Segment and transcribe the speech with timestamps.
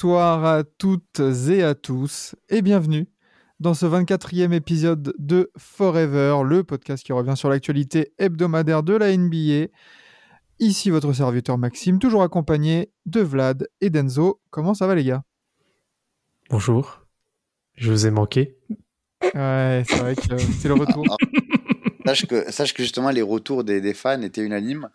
[0.00, 3.08] Bonsoir à toutes et à tous, et bienvenue
[3.58, 9.16] dans ce 24e épisode de Forever, le podcast qui revient sur l'actualité hebdomadaire de la
[9.16, 9.72] NBA.
[10.60, 14.40] Ici votre serviteur Maxime, toujours accompagné de Vlad et d'Enzo.
[14.50, 15.24] Comment ça va les gars?
[16.48, 17.04] Bonjour.
[17.74, 18.56] Je vous ai manqué.
[19.34, 21.16] Ouais, c'est vrai que c'est le retour.
[22.06, 24.90] Sache que, sache que justement les retours des, des fans étaient unanimes.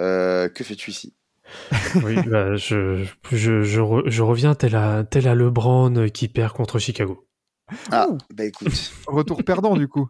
[0.00, 1.14] Euh, que fais-tu ici?
[2.04, 6.52] Oui, bah, je, je, je, re- je reviens tel à, tel à LeBron qui perd
[6.52, 7.26] contre Chicago.
[7.90, 8.18] Ah, Ouh.
[8.34, 10.08] bah écoute, Retour perdant du coup.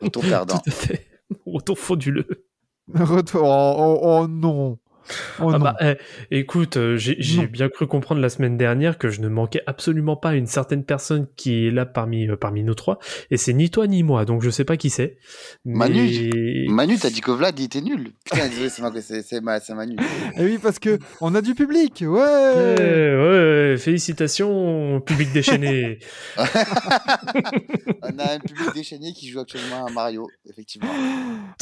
[0.00, 0.58] retour perdant.
[0.64, 1.06] Tout à fait.
[1.46, 2.46] Retour frauduleux.
[2.92, 3.42] Retour.
[3.44, 4.78] Oh, oh, oh non.
[5.42, 5.96] Oh Ah bah, eh,
[6.30, 10.34] écoute, euh, j'ai bien cru comprendre la semaine dernière que je ne manquais absolument pas
[10.34, 12.98] une certaine personne qui est là parmi, euh, parmi nous trois,
[13.30, 15.16] et c'est ni toi ni moi, donc je sais pas qui c'est.
[15.64, 16.66] Manu.
[16.68, 18.12] Manu, t'as dit que Vlad il était nul.
[18.24, 19.96] Putain, c'est ma- c'est c'est ma- c'est Manu.
[20.38, 22.02] Et oui, parce que on a du public.
[22.06, 22.18] Ouais.
[22.18, 25.98] Ouais, ouais, ouais, félicitations, public déchaîné.
[28.02, 30.88] On a un public déchaîné qui joue actuellement à Mario, effectivement.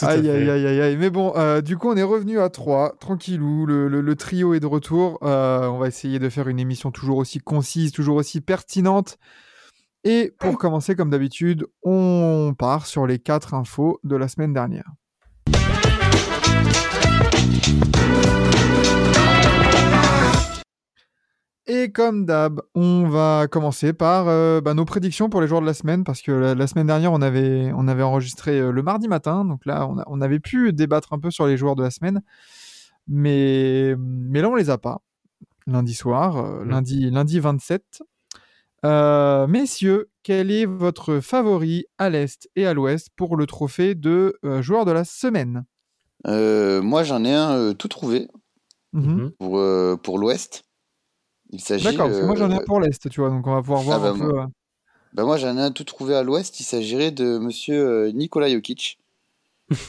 [0.03, 0.97] Aïe, aïe, aïe, aïe, aïe.
[0.97, 2.97] Mais bon, euh, du coup, on est revenu à 3,
[3.39, 3.67] tranquillou.
[3.67, 5.19] Le, trio est de retour.
[5.23, 9.19] Euh, on va essayer de faire une émission toujours aussi concise, toujours aussi pertinente.
[10.05, 14.91] Et pour commencer, comme d'habitude, on part sur les quatre infos de la semaine dernière.
[21.69, 25.67] Et comme d'hab, on va commencer par euh, bah, nos prédictions pour les joueurs de
[25.67, 29.65] la semaine, parce que la, semaine dernière, on avait, enregistré euh, le mardi matin, donc
[29.65, 32.21] là, on avait pu débattre un peu sur les joueurs de la semaine,
[33.08, 35.02] mais, mais là, on les a pas.
[35.67, 36.70] Lundi soir, euh, Mm.
[36.70, 38.02] lundi, lundi 27.
[38.85, 44.36] Euh, messieurs, quel est votre favori à l'Est et à l'Ouest pour le trophée de
[44.45, 45.64] euh, joueur de la semaine?
[46.27, 48.29] Euh, moi, j'en ai un euh, tout trouvé
[48.92, 49.07] Mhm.
[49.14, 49.30] Mhm.
[49.39, 50.64] pour, euh, pour l'Ouest.
[51.51, 51.85] Il s'agit.
[51.85, 53.83] D'accord, parce que moi j'en ai un pour l'Est, tu vois, donc on va pouvoir
[53.83, 54.39] voir bah, un peu.
[54.41, 54.46] euh,
[55.12, 56.58] bah, moi, j'en ai un tout trouvé à l'Ouest.
[56.61, 58.98] Il s'agirait de monsieur euh, Nikola Jokic.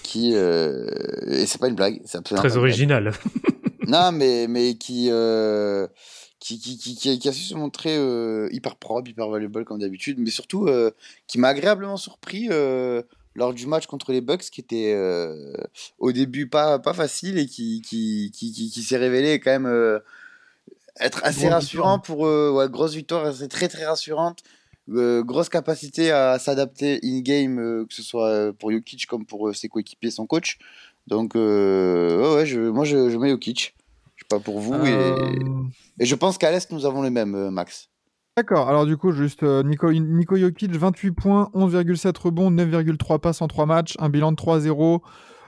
[0.03, 0.31] Qui.
[0.35, 0.87] euh,
[1.27, 2.01] Et c'est pas une blague.
[2.05, 3.13] c'est absolument Très original.
[3.87, 5.87] Non, mais, mais qui, euh,
[6.39, 10.17] qui, qui, qui, qui a, su se montrer euh, hyper propre, hyper valuable comme d'habitude,
[10.19, 10.91] mais surtout euh,
[11.27, 12.47] qui m'a agréablement surpris
[13.35, 14.95] lors du match contre les Bucks, qui était
[15.99, 20.01] au début pas, pas facile et qui, qui, qui, qui, qui s'est révélé quand même
[20.99, 24.43] être assez rassurant pour ouais, grosse victoire, c'est très très rassurante.
[24.89, 29.47] Euh, grosse capacité à s'adapter in-game, euh, que ce soit euh, pour Jokic comme pour
[29.47, 30.57] euh, ses coéquipiers, son coach.
[31.07, 33.75] Donc, ouais, ouais, je, moi je, je mets Jokic.
[34.15, 34.75] Je sais pas pour vous.
[34.85, 35.15] Et,
[35.99, 37.89] et je pense qu'à l'Est, nous avons les mêmes, Max.
[38.37, 43.47] D'accord, alors du coup, juste Nico, Nico Jokic, 28 points, 11,7 rebonds, 9,3 passes en
[43.47, 45.01] 3 matchs, un bilan de 3-0.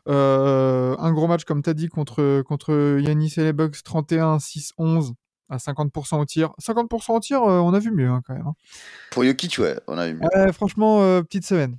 [0.07, 5.13] euh, un gros match, comme tu as dit, contre, contre Yanis et les Bucks, 31-6-11
[5.49, 6.53] à 50% au tir.
[6.59, 8.47] 50% au tir, euh, on a vu mieux hein, quand même.
[8.47, 8.53] hein.
[9.11, 10.27] Pour Jokic, ouais, on a eu mieux.
[10.35, 11.77] Ouais, franchement, euh, petite semaine.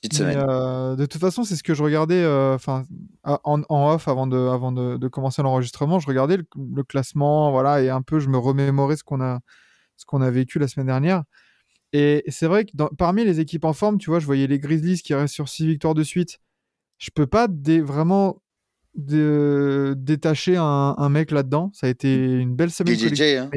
[0.00, 0.44] Petite Mais, semaine.
[0.48, 2.84] euh, de toute façon, c'est ce que je regardais enfin,
[3.24, 6.00] en, en off avant de, avant de, de commencer l'enregistrement.
[6.00, 6.44] Je regardais le,
[6.74, 9.38] le classement, voilà, et un peu, je me remémorais ce qu'on a,
[9.96, 11.22] ce qu'on a vécu la semaine dernière.
[11.92, 14.58] Et c'est vrai que dans- parmi les équipes en forme, tu vois, je voyais les
[14.58, 16.40] Grizzlies qui restent sur 6 victoires de suite.
[16.98, 18.41] Je peux pas dé- vraiment
[18.94, 21.70] dé- détacher un, un mec là-dedans.
[21.74, 22.96] Ça a été une belle semaine.
[22.96, 23.16] collective.
[23.24, 23.50] JJJ, hein.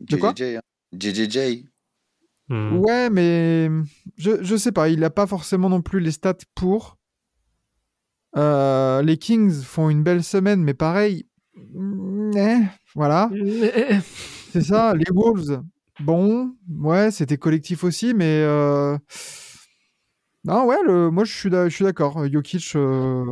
[0.00, 0.34] De quoi
[0.92, 1.62] JJJ, hein.
[2.48, 2.76] Hmm.
[2.78, 3.68] Ouais, mais
[4.16, 6.96] je, je sais pas, il a pas forcément non plus les stats pour.
[8.36, 11.26] Euh, les Kings font une belle semaine, mais pareil,
[11.56, 12.58] mm, eh,
[12.94, 13.30] voilà,
[14.52, 14.94] c'est ça.
[14.94, 15.62] Les Wolves,
[16.00, 18.96] bon, ouais, c'était collectif aussi, mais euh,
[20.44, 22.24] non, ouais, le, moi je suis, d'a- je suis d'accord.
[22.30, 23.24] Jokic, euh,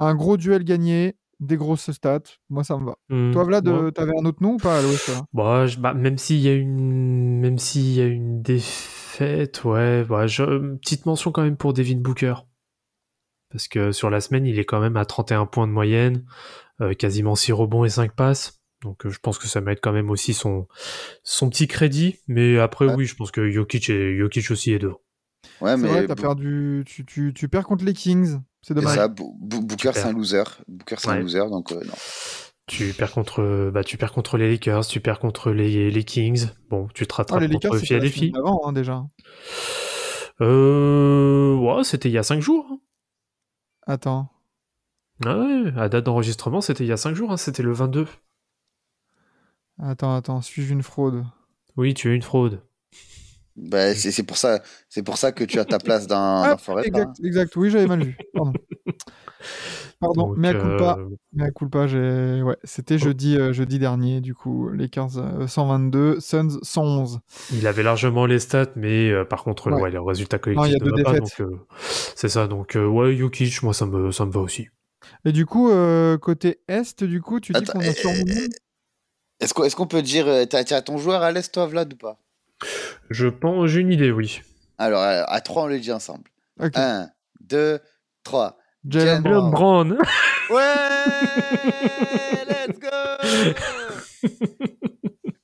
[0.00, 2.96] un gros duel gagné, des grosses stats, moi ça me va.
[3.08, 3.32] Hmm.
[3.32, 3.74] Toi, Vlad, Ouais.
[3.74, 6.54] euh, t'avais un autre nom ou pas à l'Ouest Bah, bah, même s'il y a
[6.54, 11.72] une, même s'il y a une défaite, ouais, bah, je- petite mention quand même pour
[11.72, 12.34] Devin Booker.
[13.50, 16.24] Parce que sur la semaine, il est quand même à 31 points de moyenne,
[16.80, 18.60] euh, quasiment 6 rebonds et 5 passes.
[18.82, 20.66] Donc, euh, je pense que ça mérite quand même aussi son,
[21.22, 22.18] son petit crédit.
[22.26, 22.94] Mais après, Ouais.
[22.96, 25.00] oui, je pense que Jokic, et, Jokic aussi est devant.
[25.60, 26.82] Ouais, mais vrai, perdu.
[26.86, 28.38] Tu, tu, tu perds contre les Kings.
[28.62, 28.96] C'est dommage.
[28.96, 30.44] ça, Bo- Bo- Booker, c'est un loser.
[30.68, 31.92] Booker, c'est un loser, donc euh, non.
[32.66, 36.46] Tu perds contre, bah, tu perds contre les Lakers, tu perds contre les, les Kings.
[36.70, 38.30] Bon, tu te Ah, rattrapes les Lakers, contre Philadelphie.
[38.32, 39.04] d'avant, hein, déjà.
[40.40, 42.66] Euh, ouais, c'était il y a 5 jours.
[42.70, 42.78] hein.
[43.86, 44.28] Attends.
[45.26, 48.06] Ah ouais, à date d'enregistrement, c'était il y a 5 jours, hein, c'était le 22.
[49.78, 50.40] Attends, attends.
[50.42, 51.24] Suis-je une fraude?
[51.76, 52.62] Oui, tu es une fraude.
[53.56, 56.50] Bah, c'est c'est pour ça, c'est pour ça que tu as ta place dans, Ah,
[56.52, 56.88] dans Forest.
[56.92, 56.98] hein.
[56.98, 57.56] exact, exact.
[57.56, 58.16] Oui, j'avais mal vu.
[58.34, 58.52] Pardon.
[60.00, 60.96] Pardon, Donc, mais à culpa.
[60.98, 62.42] euh, Mais à culpa, j'ai.
[62.42, 64.68] Ouais, c'était jeudi, euh, jeudi dernier, du coup.
[64.70, 67.20] Lakers euh, 122, Suns 111.
[67.52, 69.82] il avait largement les stats, mais euh, par contre, Ouais.
[69.82, 71.12] ouais, le résultat Non, il y a ne deux pas.
[71.12, 71.20] défaites.
[71.20, 72.46] Donc, euh, c'est ça.
[72.48, 74.68] Donc, euh, ouais, Jokic, moi, ça me, ça me va aussi.
[75.24, 78.48] Et du coup, euh, côté Est, du coup, tu dis Attends, qu'on eh, a surmonté
[79.40, 81.96] Est-ce qu'on est-ce qu'on peut dire, t'as t'as ton joueur à l'Est, toi, Vlad, ou
[81.96, 82.18] pas?
[83.10, 84.42] Je pense, j'ai une idée, oui.
[84.78, 86.24] Alors, euh, à trois, on le dit ensemble.
[86.60, 86.76] Ok.
[86.76, 87.08] 1,
[87.40, 87.78] 2,
[88.24, 88.58] 3.
[88.88, 89.50] Jalen Brown.
[89.50, 89.88] Brown.
[89.88, 89.98] Brown.
[90.50, 90.74] Ouais
[92.48, 94.28] Let's go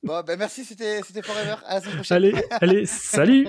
[0.03, 1.55] Bon, ben merci, c'était c'était Forever.
[1.65, 2.17] À la semaine prochaine.
[2.17, 3.47] allez, allez, salut.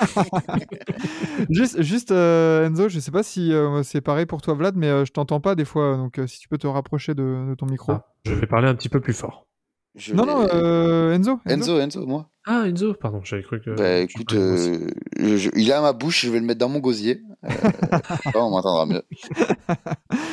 [1.50, 4.88] Juste, juste euh, Enzo, je sais pas si euh, c'est pareil pour toi, Vlad, mais
[4.88, 5.96] euh, je t'entends pas des fois.
[5.96, 7.92] Donc, euh, si tu peux te rapprocher de, de ton micro.
[7.92, 9.46] Ah, je vais parler un petit peu plus fort.
[9.94, 11.38] Je non, non, euh, Enzo.
[11.46, 12.28] Enzo, Enzo, moi.
[12.46, 13.70] Ah, Enzo, pardon, j'avais cru que.
[13.76, 14.86] Bah écoute, euh,
[15.18, 17.20] je- il est à ma bouche, je vais le mettre dans mon gosier.
[17.44, 17.48] Euh,
[18.34, 19.02] on m'entendra mieux.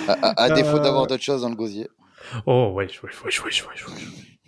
[0.07, 1.87] À, à- à défaut d'avoir d'autres choses dans le gosier.
[2.45, 3.93] Oh, ouais, ouais, ouais, ouais, ouais.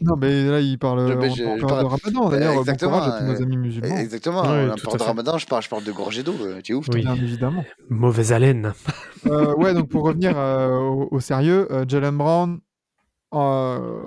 [0.04, 1.14] Non, mais là, il parle Je-
[1.62, 2.30] parle- de Ramadan.
[2.30, 3.98] D'ailleurs, bon exactement, courage à tous nos amis musulmans.
[3.98, 5.08] Exactement, Ouais, on tout parle à de fait.
[5.10, 6.34] ramadan, je parle, je parle de gorgée d'eau.
[6.42, 6.96] euh, Tu es ouf, toi.
[6.96, 7.02] Oui.
[7.02, 7.64] Bien évidemment.
[7.90, 8.74] Mauvaise haleine.
[9.28, 12.60] Euh, ouais, donc pour revenir euh, au, au sérieux, euh, Jalen Brown,
[13.36, 14.00] euh,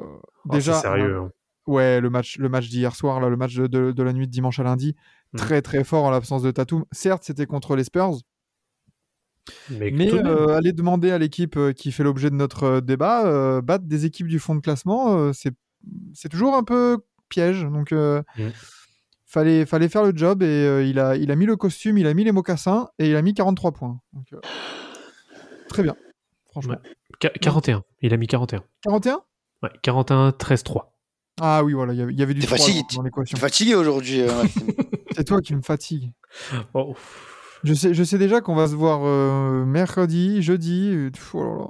[0.52, 1.18] déjà, c'est sérieux.
[1.18, 1.30] hein.
[1.66, 4.26] ouais, le match, le match d'hier soir, là, le match de, de- de la nuit
[4.26, 4.94] de dimanche à lundi,
[5.32, 5.36] Mm.
[5.38, 6.84] très très fort en l'absence de Tatum.
[6.92, 8.18] Certes, c'était contre les Spurs,
[9.70, 13.60] Mais, euh, aller demander à l'équipe euh, qui fait l'objet de notre euh, débat, euh,
[13.60, 15.52] battre des équipes du fond de classement, euh, c'est
[16.14, 16.98] c'est toujours un peu
[17.28, 17.64] piège.
[17.64, 18.48] Donc, euh, Mm.
[19.26, 22.14] fallait, fallait faire le job et il, a, il a mis le costume, il a
[22.14, 24.00] mis les mocassins et il a mis 43 points.
[24.12, 24.26] Donc,
[25.68, 25.94] très bien,
[26.50, 26.76] franchement.
[27.20, 27.82] Qu- 41.
[28.00, 28.62] Il a mis 41.
[28.82, 29.20] 41
[29.64, 30.92] Ouais, 41, 13, 3.
[31.40, 33.36] Ah oui, voilà, il y avait- du T'es 3 fatigué, dans, l'équation.
[33.36, 34.62] es fatigué aujourd'hui, euh, Maxime.
[35.16, 36.12] C'est toi qui me fatigue.
[36.74, 36.94] Oh.
[37.64, 40.90] Je sais, je sais déjà qu'on va se voir euh, mercredi, jeudi.
[40.92, 41.66] euh, pff, oh là là.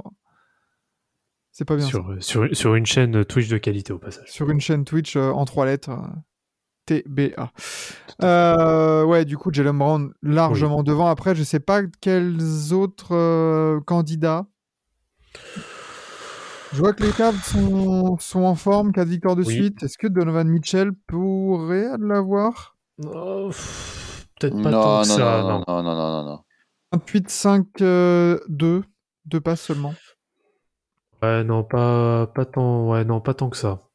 [1.53, 1.85] C'est pas bien.
[1.85, 1.91] ça.
[1.91, 4.29] Sur, euh, sur, sur une chaîne Twitch de qualité au passage.
[4.31, 5.91] Sur une chaîne Twitch euh, en trois lettres.
[5.91, 6.03] euh,
[6.87, 7.51] TBA.
[8.23, 11.07] Euh, ouais, du coup, Jalen Brown largement devant.
[11.07, 14.47] Après, je sais pas quels autres euh, candidats.
[16.75, 19.55] Je vois que les Cavs sont, sont en forme, 4 victoires de Oui.
[19.55, 19.83] suite.
[19.85, 22.77] Est-ce que Donovan Mitchell pourrait l'avoir?
[23.05, 25.43] Oh, pff, Peut-être pas non, tant non, que ça.
[25.43, 25.65] non, non.
[25.69, 26.41] non, non, non, non, non.
[26.93, 28.83] 28, 5, 2.
[29.27, 29.95] Deux passes seulement.
[31.23, 33.89] Ouais, non, pas, pas tant, ouais, non, pas tant que ça.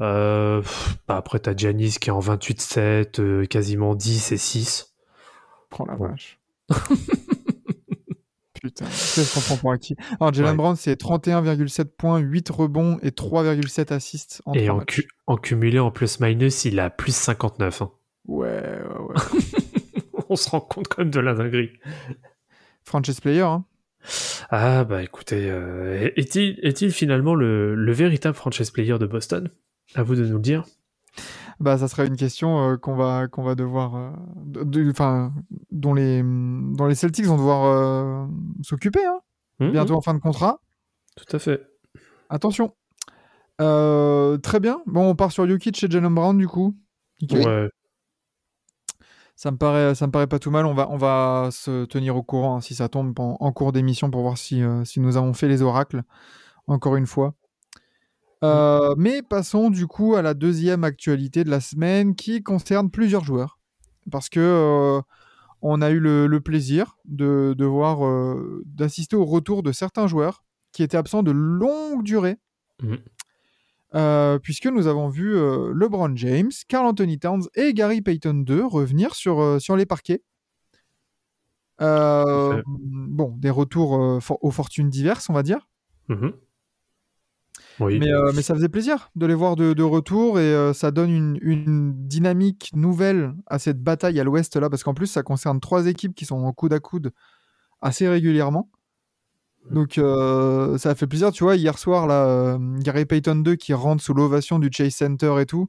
[0.00, 4.94] Euh, pff, bah après, t'as Giannis qui est en 28-7, euh, quasiment 10 et 6.
[5.70, 6.08] Prends la Bon.
[6.08, 6.38] vache.
[8.60, 10.56] Putain, qu'on prend pour acquis Alors, Jalen Ouais.
[10.56, 14.94] Brown, c'est 31,7 points, 8 rebonds et 3,7 assists en Et 3 en, matchs.
[14.96, 17.82] cu- en cumulé, en plus-minus, il a plus 59.
[17.82, 17.90] hein.
[18.26, 19.14] Ouais, ouais, ouais.
[20.28, 21.70] On se rend compte quand même de la dinguerie.
[22.84, 23.64] Franchise player, hein.
[24.50, 29.50] Ah, bah écoutez, euh, est-il finalement le, le véritable franchise player de Boston?
[29.94, 30.64] À vous de nous le dire.
[31.60, 33.94] Bah, ça serait une question euh, qu'on va, qu'on va devoir.
[33.94, 34.10] euh,
[34.44, 35.32] de- de- Enfin,
[35.70, 38.26] dont, les, dont les Celtics vont devoir euh,
[38.62, 39.20] s'occuper, hein.
[39.60, 40.60] Mhm, Bientôt en fin de contrat.
[41.16, 41.60] Tout à fait.
[42.30, 42.74] Attention.
[43.58, 44.80] Très bien.
[44.86, 46.74] Bon, on part sur Jokic et Jalen Brown, du coup.
[47.30, 47.68] Ouais.
[49.36, 50.64] Ça me paraît, ça me paraît pas tout mal.
[50.66, 53.72] On va, on va se tenir au courant hein, si ça tombe en, en cours
[53.72, 56.02] d'émission pour voir si, si nous avons fait les oracles.
[56.66, 57.34] Encore une fois.
[58.42, 63.24] Euh, Mais passons du coup à la deuxième actualité de la semaine qui concerne plusieurs
[63.24, 63.58] joueurs.
[64.10, 65.02] Parce que euh,
[65.62, 70.06] on a eu le, le plaisir de, de voir, euh, d'assister au retour de certains
[70.06, 70.42] joueurs
[70.72, 72.38] qui étaient absents de longue durée.
[73.94, 75.34] Euh, puisque nous avons vu
[75.74, 80.22] LeBron James, Carl Anthony Towns et Gary Payton 2 revenir sur, sur les parquets.
[82.66, 85.68] Bon, des retours for- aux fortunes diverses, on va dire.
[86.08, 86.32] Mhm.
[87.80, 87.98] Oui.
[87.98, 90.90] Mais, euh, mais ça faisait plaisir de les voir de, de retour et euh, ça
[90.90, 95.22] donne une, une dynamique nouvelle à cette bataille à l'ouest là, parce qu'en plus ça
[95.22, 97.12] concerne trois équipes qui sont en coude à coude
[97.80, 98.70] assez régulièrement.
[99.70, 103.72] Donc euh, ça a fait plaisir, tu vois, hier soir là, Gary Payton 2 qui
[103.74, 105.68] rentre sous l'ovation du Chase Center et tout.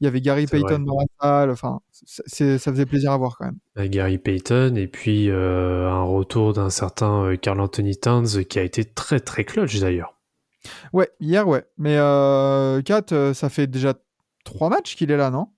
[0.00, 0.84] Il y avait Gary Payton vrai.
[0.84, 1.50] dans la salle.
[1.50, 3.58] Enfin, ça faisait plaisir à voir quand même.
[3.76, 8.84] à Gary Payton et puis un retour d'un certain Carl Anthony Towns qui a été
[8.84, 10.15] très très clutch d'ailleurs.
[10.92, 11.64] Ouais, hier, ouais.
[11.78, 13.94] Mais euh, Kat, euh, ça fait déjà
[14.44, 15.48] trois matchs qu'il est là, non?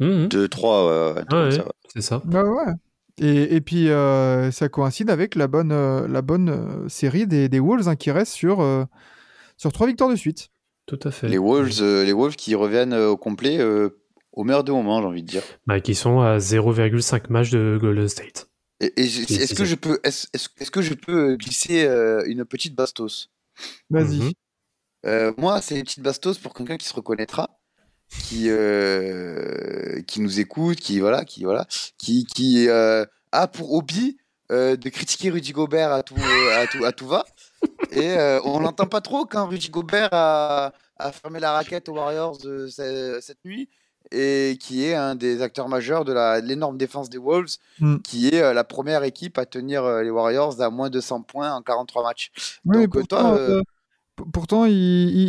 [0.00, 1.64] 2, 3, ouais, ouais, Ouais, ouais.
[1.92, 2.22] c'est ça.
[2.24, 2.72] Bah ouais.
[3.18, 7.60] Et, et puis, euh, ça coïncide avec la bonne, euh, la bonne série des, des
[7.60, 8.84] Wolves hein, qui reste sur, euh,
[9.58, 10.48] sur trois victoires de suite.
[10.86, 11.28] Tout à fait.
[11.28, 13.90] Les Wolves, euh, les Wolves qui reviennent au complet euh,
[14.32, 15.42] au meilleur des moments, j'ai envie de dire.
[15.66, 18.48] Bah, qui sont à 0,5 match de Golden State.
[18.80, 23.28] Est-ce que je peux, est-ce, est-ce- est-ce que je peux glisser euh, une petite bastos?
[23.90, 24.18] Vas-y.
[24.20, 24.32] Mhm.
[25.06, 27.48] Euh, Moi, c'est une petite bastos pour quelqu'un qui se reconnaîtra,
[28.28, 31.66] qui euh, qui nous écoute, qui voilà, qui voilà,
[31.98, 34.18] qui qui euh, a pour hobby
[34.50, 36.16] de critiquer Rudy Gobert à tout
[36.56, 37.24] à tout à tout va.
[37.92, 42.36] Et on l'entend pas trop quand Rudy Gobert a, a fermé la raquette aux Warriors
[42.40, 43.68] ce- cette nuit
[44.10, 47.98] et qui est un des acteurs majeurs de l'énorme défense des Wolves, Mm.
[47.98, 51.22] qui est euh, la première équipe à tenir euh, les Warriors à moins de 100
[51.22, 52.32] points en 43 matchs.
[52.64, 53.62] Oui, Donc, pourtant, toi, euh,
[54.32, 54.74] pourtant il,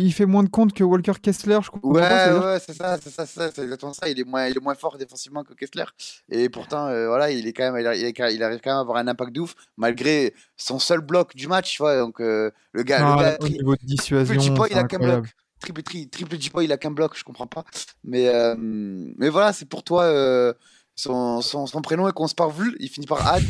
[0.06, 2.54] il- fait moins de comptes que Walker Kessler, je comprends Ouais, pas.
[2.54, 4.08] ouais, c'est ça, c'est ça, c'est ça, c'est exactement ça.
[4.08, 5.84] Il est moins, il est moins fort défensivement que Kessler.
[6.30, 8.70] Et pourtant, euh, voilà, il est quand même, il, il est quand- il arrive quand
[8.70, 11.98] même à avoir un impact de ouf, malgré son seul bloc du match, tu vois.
[11.98, 14.98] Donc, euh, le gars, Ah, le gars, au niveau de dissuasion, triple il a qu'un
[14.98, 15.26] bloc.
[15.60, 17.64] Triple, tri- triple J-Boy, il a qu'un bloc, je comprends pas.
[18.04, 20.02] Mais, euh, mais voilà, c'est pour toi.
[20.04, 20.52] euh,
[20.94, 23.42] son, son, son prénom est commence par Vul, il finit par Ad.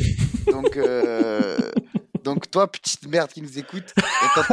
[0.51, 1.57] Donc, euh,
[2.23, 3.93] donc toi, petite merde qui nous écoute,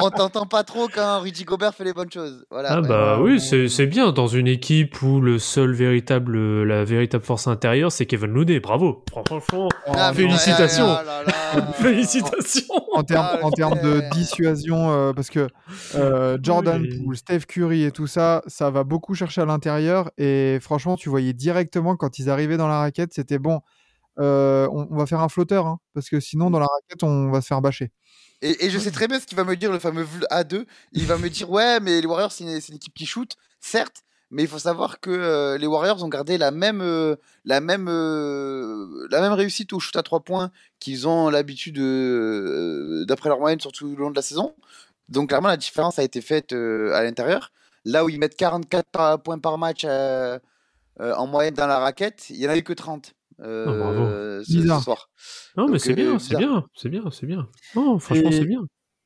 [0.00, 2.44] on t'entend- pas trop quand Rudy Gobert fait les bonnes choses.
[2.50, 2.70] Voilà.
[2.72, 2.88] Ah ouais.
[2.88, 7.46] bah oui, c'est c'est bien dans une équipe où le seul véritable, la véritable force
[7.46, 8.60] intérieure, c'est Kevin Looney.
[8.60, 9.04] Bravo.
[9.26, 10.86] Franchement, Ah, mais- félicitations.
[10.88, 11.72] ah là là.
[11.74, 12.64] félicitations.
[12.94, 15.48] En termes, Ah, de dissuasion, euh, parce que
[15.94, 17.02] euh, Jordan Oui.
[17.04, 20.10] Poole, Steph Curry et tout ça, ça va beaucoup chercher à l'intérieur.
[20.18, 23.60] Et franchement, tu voyais directement quand ils arrivaient dans la raquette, c'était bon.
[24.18, 27.30] Euh, on, on va faire un flotteur, hein, parce que sinon, dans la raquette, on
[27.30, 27.92] va se faire bâcher.
[28.42, 30.64] Et, et je sais très bien ce qu'il va me dire, le fameux Vul A2.
[30.92, 34.42] Il va me dire Ouais, mais les Warriors, c'est une, équipe qui shoot, certes, mais
[34.44, 39.06] il faut savoir que euh, les Warriors ont gardé la même, euh, la même, euh,
[39.10, 41.76] la même réussite au shoot à 3 points qu'ils ont l'habitude,
[43.06, 44.54] d'après leur moyenne, surtout au long de la saison.
[45.08, 47.50] Donc, clairement, la différence a été faite à l'intérieur.
[47.84, 52.38] Là où ils mettent 44 par- points par match en moyenne dans la raquette, il
[52.38, 54.04] n'y en avait que 30 euh, Ah, bravo.
[54.06, 54.82] ce, ce Bizarre.
[54.82, 55.08] soir.
[55.56, 57.48] Non, mais c'est euh, bien, c'est bien, c'est bien, c'est bien.
[57.74, 58.60] Non, franchement, Et- c'est bien.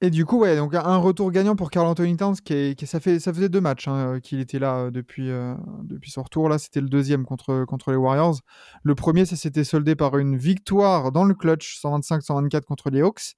[0.04, 2.88] Et du coup, ouais, donc un retour gagnant pour Carl Anthony Towns, qui, est- qui-
[2.88, 6.24] ça, fait, ça faisait deux matchs hein, qu'il était là euh, depuis, euh, depuis son
[6.24, 6.48] retour.
[6.48, 8.40] Là, c'était le deuxième contre, contre les Warriors.
[8.82, 13.34] Le premier, ça s'était soldé par une victoire dans le clutch, 125-124 contre les Hawks.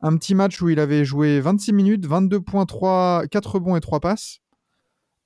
[0.00, 3.80] Un petit match où il avait joué 26 minutes, 22 points, 3, 4 rebonds et
[3.80, 4.38] 3 passes.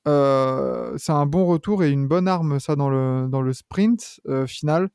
[0.09, 4.21] Euh, c'est un bon retour et une bonne arme, ça, dans le, dans le sprint
[4.29, 4.89] euh, final.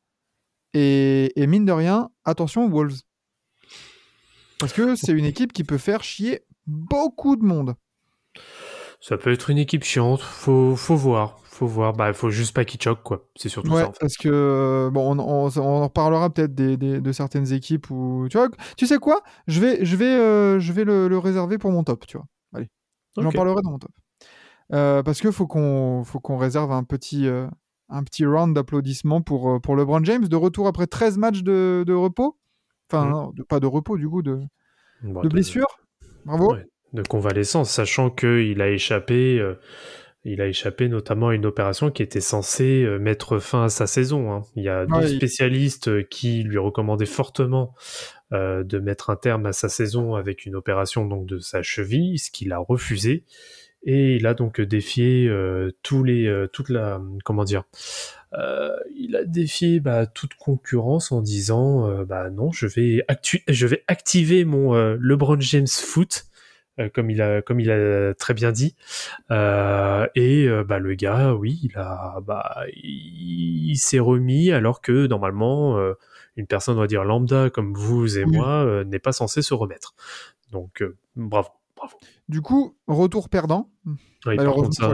[0.73, 3.01] Et, et mine de rien, attention aux Wolves.
[4.59, 7.75] Parce que c'est une équipe qui peut faire chier beaucoup de monde.
[8.99, 10.21] Ça peut être une équipe chiante.
[10.21, 11.93] Faut, faut voir, faut voir.
[11.93, 13.29] Bah, faut juste pas qu'il choque, quoi.
[13.35, 13.89] C'est surtout Ouais, ça.
[13.89, 13.99] En fait.
[13.99, 17.89] parce que euh, bon, on, on- on en reparlera peut-être des, des- de certaines équipes
[17.91, 21.17] où tu vois, tu sais quoi, je vais, je vais, euh, je vais le, le
[21.19, 22.25] réserver pour mon top, tu vois.
[22.53, 22.69] Allez,
[23.15, 23.91] j'en parlerai dans mon top.
[24.73, 27.47] Euh, parce que faut qu'on, faut qu'on réserve un petit, euh,
[27.89, 31.83] un petit round d'applaudissements pour euh, pour LeBron James de retour après 13 matchs de,
[31.87, 32.37] de repos.
[32.91, 34.39] Enfin, non, de- pas de repos du coup, de,
[35.03, 35.67] Bon, de blessure.
[36.25, 36.53] Bravo.
[36.53, 36.65] Ouais.
[36.93, 39.55] de convalescence, sachant qu'il a échappé, euh,
[40.25, 44.33] il a échappé notamment à une opération qui était censée mettre fin à sa saison.
[44.33, 44.41] hein.
[44.57, 47.73] Il y a deux Ouais, il- spécialistes qui lui recommandaient fortement
[48.31, 52.29] de mettre un terme à sa saison avec une opération donc de sa cheville, ce
[52.31, 53.23] qu'il a refusé.
[53.83, 57.63] Et il a donc défié euh, tous les, euh, toute la, comment dire,
[58.33, 63.43] euh, il a défié bah, toute concurrence en disant euh, bah non, je vais, actu-
[63.47, 66.25] je vais activer mon euh, LeBron James foot
[66.79, 68.75] euh, comme il a comme il a très bien dit.
[69.31, 74.81] Euh, et euh, bah le gars oui il a bah il, il s'est remis alors
[74.81, 75.93] que normalement euh,
[76.35, 78.35] une personne on va dire lambda comme vous et Oui.
[78.37, 79.95] moi euh, n'est pas censé se remettre.
[80.51, 81.49] Donc euh, bravo
[82.29, 83.69] Du coup, retour perdant.
[84.25, 84.35] Oui,
[84.73, 84.87] ça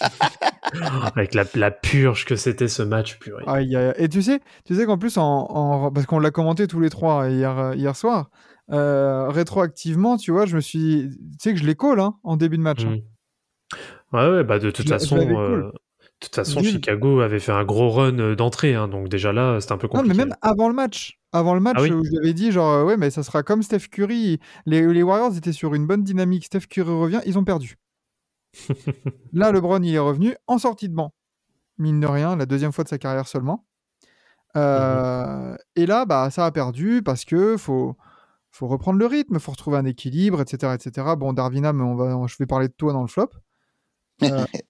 [1.14, 3.94] avec la, la purge que c'était ce match purée Aïe, aïe, aïe.
[3.98, 6.90] Et tu sais, tu sais qu'en plus, en, en- parce qu'on l'a commenté tous les
[6.90, 8.30] trois hier, hier soir,
[8.70, 12.36] euh, rétroactivement, tu vois, je me suis, tu sais que je les call hein, en
[12.36, 12.84] début de match.
[12.84, 12.96] hein.
[12.96, 14.16] Mm.
[14.16, 15.72] Ouais, ouais, bah de toute Je l'a- je façon, euh.
[16.20, 19.60] De toute façon, Chicago avait fait un gros run euh, d'entrée, hein, donc déjà là,
[19.60, 20.16] c'était un peu Non, mais compliqué.
[20.16, 21.92] même avant le match, avant le match Ah oui.
[21.92, 24.40] où je l'avais dit, genre, euh, ouais, mais ça sera comme Steph Curry.
[24.66, 26.46] Les, les Warriors étaient sur une bonne dynamique.
[26.46, 27.76] Steph Curry revient, ils ont perdu.
[29.32, 31.12] Là, LeBron, il est revenu en sortie de banc.
[31.78, 33.64] Mine de rien, la deuxième fois de sa carrière seulement.
[34.56, 37.96] Euh, Et là, bah, ça a perdu parce que faut,
[38.50, 40.74] faut reprendre le rythme, faut retrouver un équilibre, etc.
[40.74, 41.06] etc.
[41.16, 43.28] Bon, Darvinam, on va, je vais parler de toi dans le flop.
[44.24, 44.44] Euh,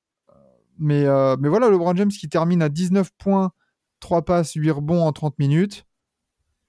[0.79, 3.53] mais, euh, mais voilà, LeBron James qui termine à 19 points,
[4.01, 5.85] 3 passes, 8 rebonds en 30 minutes.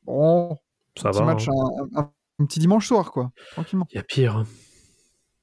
[0.03, 0.57] Bon,
[0.97, 1.25] Ça petit va.
[1.25, 1.87] match, hein.
[1.95, 3.85] un, un- un petit dimanche soir, quoi, tranquillement.
[3.91, 4.43] Il y a pire.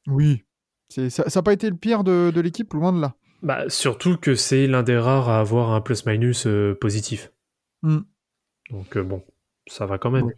[0.07, 0.45] Oui.
[0.89, 3.15] C'est- Ça n'a pas été le pire de, de l'équipe, loin de là.
[3.43, 7.33] Bah, surtout que c'est l'un des rares à avoir un plus-minus euh, positif.
[7.83, 7.99] Hmm.
[8.71, 9.23] Donc euh, bon,
[9.69, 10.25] ça va quand même.
[10.27, 10.33] Oui.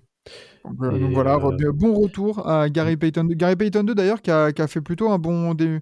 [0.65, 3.35] Donc, Et, donc voilà, euh, bon retour à Gary Payton 2.
[3.35, 5.79] Gary Payton 2 d'ailleurs qui a, qui a fait plutôt un bon, des,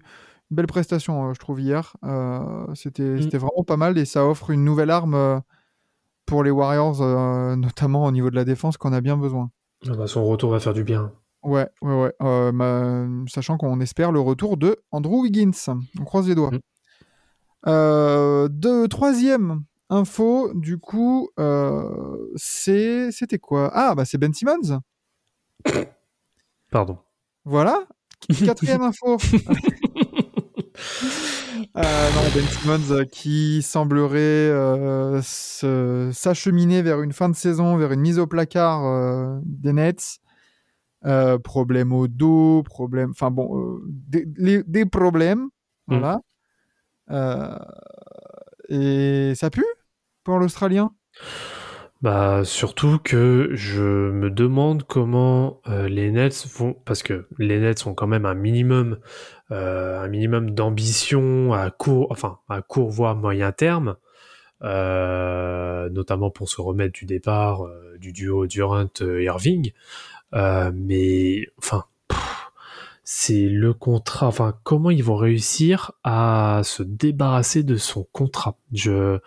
[0.49, 1.95] une belle prestation, euh, je trouve, hier.
[2.03, 3.21] Euh, C'était Mm.
[3.23, 5.39] c'était vraiment pas mal et ça offre une nouvelle arme euh,
[6.25, 7.01] pour les Warriors,
[7.57, 9.49] notamment au niveau de la défense qu'on a bien besoin.
[9.87, 11.11] Ah bah, son retour va faire du bien.
[11.43, 12.13] Ouais, ouais, ouais.
[12.21, 15.51] Euh, Sachant qu'on espère le retour de Andrew Wiggins.
[15.99, 16.51] On croise les doigts.
[16.51, 16.59] Mm.
[17.67, 23.69] Euh, de troisième info, du coup, euh, c'est c'était quoi?
[23.73, 24.79] Ah, bah c'est Ben Simmons.
[26.71, 26.97] Pardon.
[27.45, 27.83] Voilà.
[28.45, 29.17] Quatrième info.
[31.75, 31.81] Euh,
[32.11, 38.01] non, Ben Simmons euh, qui semblerait euh, s'acheminer vers une fin de saison, vers une
[38.01, 40.19] mise au placard des Nets.
[41.43, 45.47] Problème au dos, problème, enfin bon, des, les- des problèmes,
[45.87, 46.19] voilà.
[47.09, 47.57] Euh,
[48.67, 49.63] et ça pue
[50.25, 50.91] pour l'Australien?
[52.01, 57.87] Bah surtout que je me demande comment euh, les Nets vont parce que les Nets
[57.87, 58.99] ont quand même un minimum
[59.51, 63.95] euh, un minimum d'ambition à court enfin à court voire moyen terme
[64.63, 69.71] euh, notamment pour se remettre du départ euh, du duo Durant Irving
[70.33, 71.85] Euh, mais enfin
[73.09, 78.57] c'est le contrat enfin comment ils vont réussir à se débarrasser de son contrat?
[78.73, 79.19] Je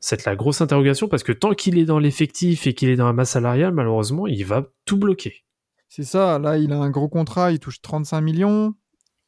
[0.00, 3.06] c'est la grosse interrogation parce que tant qu'il est dans l'effectif et qu'il est dans
[3.06, 5.44] la masse salariale, malheureusement, il va tout bloquer.
[5.88, 8.74] C'est ça, là il a un gros contrat, il touche 35 millions.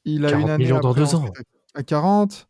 [0.04, 1.24] Il a 40 une année millions dans après, deux ans.
[1.74, 2.48] À 40.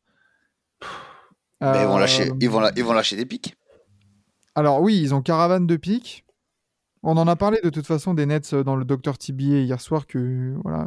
[1.61, 3.57] Mais ils vont Euh, lâcher, ils vont, la- ils vont lâcher des pics?
[4.55, 6.25] Alors oui, ils ont caravane de pique.
[7.03, 9.81] On en a parlé de toute façon des Nets euh, dans le Dr TBA hier
[9.81, 10.87] soir que voilà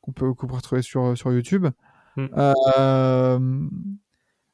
[0.00, 1.66] qu'on peut, qu'on peut retrouver sur, sur YouTube.
[2.16, 2.26] Mm.
[2.36, 3.68] Euh,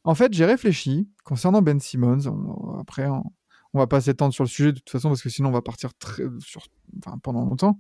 [0.05, 2.27] en fait, j'ai réfléchi concernant Ben Simmons.
[2.27, 3.25] On- après, on,
[3.75, 5.63] on va pas s'étendre sur le sujet de toute façon parce que sinon on va
[5.63, 6.67] partir très, sur,
[7.05, 7.79] enfin, pendant longtemps.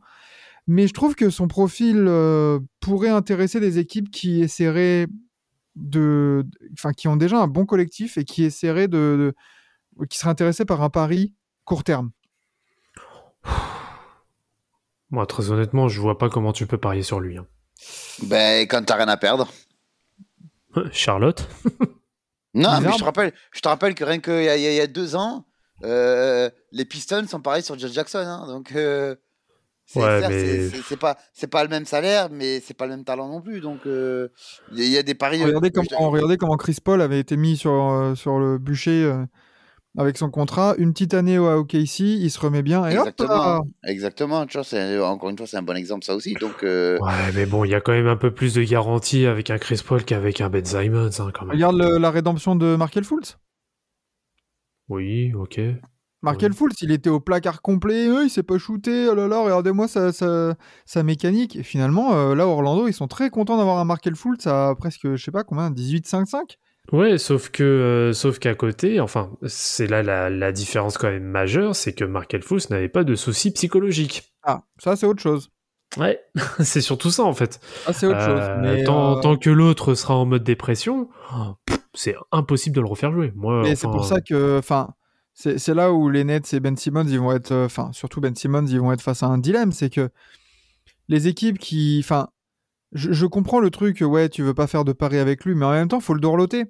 [0.67, 5.07] Mais je trouve que son profil euh, pourrait intéresser des équipes qui essaieraient
[5.77, 9.33] de, enfin, qui ont déjà un bon collectif et qui essaieraient de,
[9.99, 12.11] de- qui seraient intéressés par un pari court terme.
[15.11, 17.39] Moi, très honnêtement, je vois pas comment tu peux parier sur lui.
[17.39, 17.47] hein.
[18.25, 19.49] Ben, quand t'as rien à perdre.
[20.93, 21.49] Charlotte?
[22.55, 22.81] Non, Bizarre.
[22.81, 25.47] mais je te rappelle, je te rappelle que rien qu'il y, y a- deux ans,
[25.85, 28.17] euh, les Pistons sont pareils sur Josh Jackson.
[28.27, 29.15] hein, donc, euh,
[29.87, 33.29] c'est Ouais, mais- pas, c'est pas le même salaire, mais c'est pas le même talent
[33.29, 33.61] non plus.
[33.61, 34.29] Donc, euh,
[34.73, 35.43] il y, a- il y a des paris.
[35.43, 39.25] Regardez comment, regardez comment Chris Paul avait été mis sur, euh, sur le bûcher euh,
[39.97, 40.75] avec son contrat.
[40.79, 42.81] Une petite année au OKC, il se remet bien.
[42.87, 44.47] Et hop là Exactement, exactement.
[44.47, 46.35] Tu vois, c'est encore une fois, c'est un bon exemple ça aussi.
[46.35, 49.25] Donc, euh, Ouais, mais bon, il y a quand même un peu plus de garantie
[49.27, 51.55] avec un Chris Paul qu'avec un Ben Simmons, hein, quand même.
[51.55, 53.39] Regarde le- la rédemption de Markel Fultz.
[54.89, 55.61] Oui, ok.
[56.23, 56.57] Markel Oui.
[56.57, 59.87] Fultz, il était au placard complet, euh, il s'est pas shooté, oh là là, regardez-moi
[59.87, 61.57] sa, sa, sa mécanique.
[61.57, 65.15] Et finalement, euh, là, Orlando, ils sont très contents d'avoir un Markel Fultz à presque,
[65.15, 66.57] je sais pas combien, 18-5-5
[66.93, 71.25] Ouais, sauf que, euh, sauf qu'à côté, enfin, c'est là la, la différence quand même
[71.25, 74.33] majeure, c'est que Markel Fultz n'avait pas de soucis psychologiques.
[74.45, 75.51] Ah, ça, c'est autre chose.
[75.99, 76.21] Ouais,
[76.61, 77.61] c'est surtout ça en fait.
[77.85, 78.41] Ça, c'est autre chose.
[78.41, 81.55] Euh, Mais, tant, tant que l'autre sera en mode dépression, oh,
[81.95, 83.33] c'est impossible de le refaire jouer.
[83.35, 84.91] Moi, c'est pour ça que, enfin,
[85.37, 88.35] c'est là où les Nets et Ben Simmons, ils vont être, euh, enfin, surtout Ben
[88.35, 90.09] Simmons, ils vont être face à un dilemme, c'est que
[91.09, 92.29] les équipes qui, enfin,
[92.93, 95.67] je, je comprends le truc, ouais, tu veux pas faire de pari avec lui, mais
[95.67, 96.65] en même temps, faut le dorloter.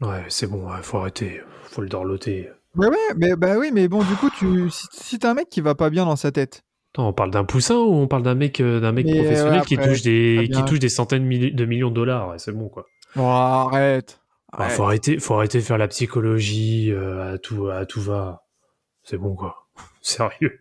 [0.00, 2.50] Ouais, c'est bon, faut arrêter, faut le dorloter.
[2.74, 5.48] Ouais, ouais, mais bah oui, mais bon, du coup, tu, si, si t'as un mec
[5.50, 6.62] qui va pas bien dans sa tête,
[6.94, 9.60] Attends, on parle d'un poussin ou on parle d'un mec, euh, d'un mec Mais, professionnel
[9.60, 12.68] ouais, qui touche des, qui touche des centaines de millions de dollars Ouais, C'est bon
[12.68, 12.86] quoi.
[13.16, 14.20] oh, arrête.
[14.56, 14.76] Ah, arrête.
[14.76, 18.44] faut arrêter, faut arrêter de faire la psychologie euh, à tout, à tout va.
[19.02, 19.68] C'est bon quoi.
[20.00, 20.60] Sérieux.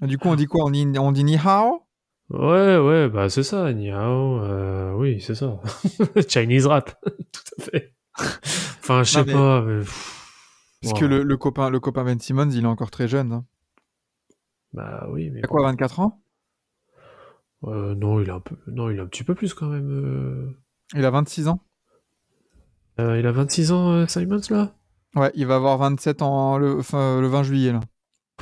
[0.00, 0.64] Du coup, on dit quoi?
[0.64, 1.86] On dit, on dit ni hao?
[2.30, 4.40] Ouais, ouais, bah c'est ça, Niao.
[4.42, 5.60] Euh, oui, c'est ça.
[6.28, 6.98] Chinese rap,
[7.32, 7.94] tout à fait.
[8.80, 9.60] Enfin, je sais mais- pas.
[9.62, 9.82] Mais...
[10.82, 11.00] Parce ouais.
[11.00, 13.32] que le, le copain, le copain Ben Simmons, il est encore très jeune.
[13.32, 13.44] hein?
[14.72, 16.22] Bah oui, mais Il a quoi, 24 ans?
[17.64, 19.90] Euh, non, il a un peu, non, il a un petit peu plus quand même.
[19.90, 20.50] euh.
[20.94, 21.60] Il a 26 ans.
[23.00, 24.74] Euh, il a 26 ans, euh, Simons là?
[25.14, 27.80] Ouais, il va avoir 27 en le, enfin, le 20 juillet là.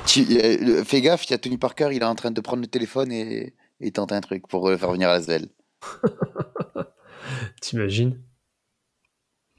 [0.05, 2.61] Tu- euh, fais gaffe, il y a Tony Parker, il est en train de prendre
[2.61, 5.49] le téléphone et, et tenter un truc pour faire venir Lasvel.
[7.61, 8.21] T'imagines?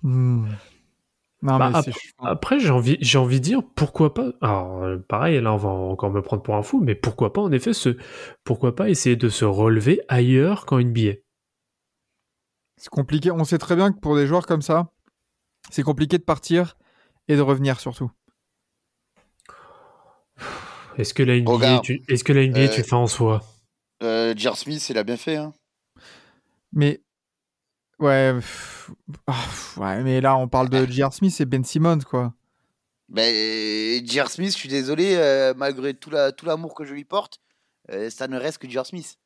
[0.03, 0.47] Hmm.
[1.43, 1.91] Non Bah, mais ap-.
[2.21, 4.33] Après, j'ai envie, j'ai envie de dire pourquoi pas.
[4.41, 7.53] Alors, pareil, là, on va encore me prendre pour un fou, mais pourquoi pas, en
[7.53, 7.97] effet, se,
[8.45, 11.15] pourquoi pas essayer de se relever ailleurs qu'en NBA
[12.83, 13.31] C'est compliqué.
[13.31, 14.91] On sait très bien que pour des joueurs comme ça,
[15.71, 16.77] c'est compliqué de partir
[17.29, 18.11] et de revenir surtout.
[20.99, 23.07] Est-ce que la NBA, Regarde, tu, est-ce que la NBA, euh, tu le fais en
[23.07, 23.41] soi?
[24.03, 25.37] Euh, Jar Smith, il a bien fait.
[25.37, 25.55] Hein.
[26.73, 27.01] Mais
[28.01, 28.91] ouais, pff,
[29.29, 29.45] ah,
[29.77, 31.13] ouais, mais là on parle de J.R.
[31.13, 32.35] Smith et Ben Simmons quoi.
[33.09, 37.05] Ben, Jar Smith, je suis désolé, euh, malgré tout la- tout l'amour que je lui
[37.05, 37.39] porte,
[37.93, 39.19] euh, ça ne reste que Jar Smith.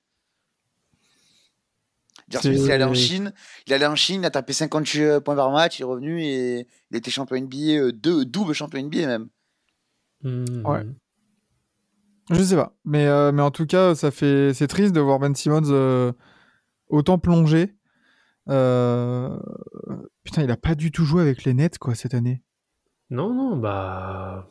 [2.45, 3.33] Il allait en Chine,
[3.67, 4.85] il allait en Chine, il a tapé 50
[5.25, 8.83] points par match, il est revenu et il était champion NBA, euh, deux, double champion
[8.83, 9.29] NBA même.
[10.23, 10.67] Hmm.
[10.67, 10.87] Ouais.
[12.31, 15.21] Je sais pas, mais euh, mais en tout cas ça fait c'est triste de voir
[15.21, 16.13] Ben Simmons euh,
[16.89, 17.75] autant plongé.
[18.49, 19.37] Euh,
[20.27, 22.43] Putain, il a pas du tout joué avec les Nets quoi cette année.
[23.11, 24.49] Non, non, bah.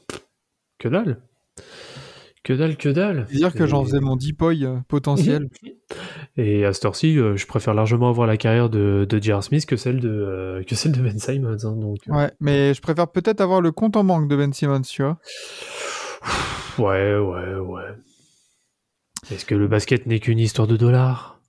[0.80, 1.22] Que dalle.
[2.46, 3.26] Que dalle, que dalle.
[3.28, 5.50] C'est dire que j'en faisais mon depoy euh, potentiel.
[6.38, 9.44] Et à cette heure-ci, euh, je préfère largement avoir la carrière de, de J.R.
[9.44, 11.58] Smith que celle de, euh, que celle de Ben Simons.
[11.64, 14.84] hein, donc, Ouais, mais je préfère peut-être avoir le compte en banque de Ben Simmons,
[14.84, 15.18] tu vois.
[16.78, 17.96] ouais, ouais, ouais.
[19.32, 21.42] Est-ce que le basket n'est qu'une histoire de dollars?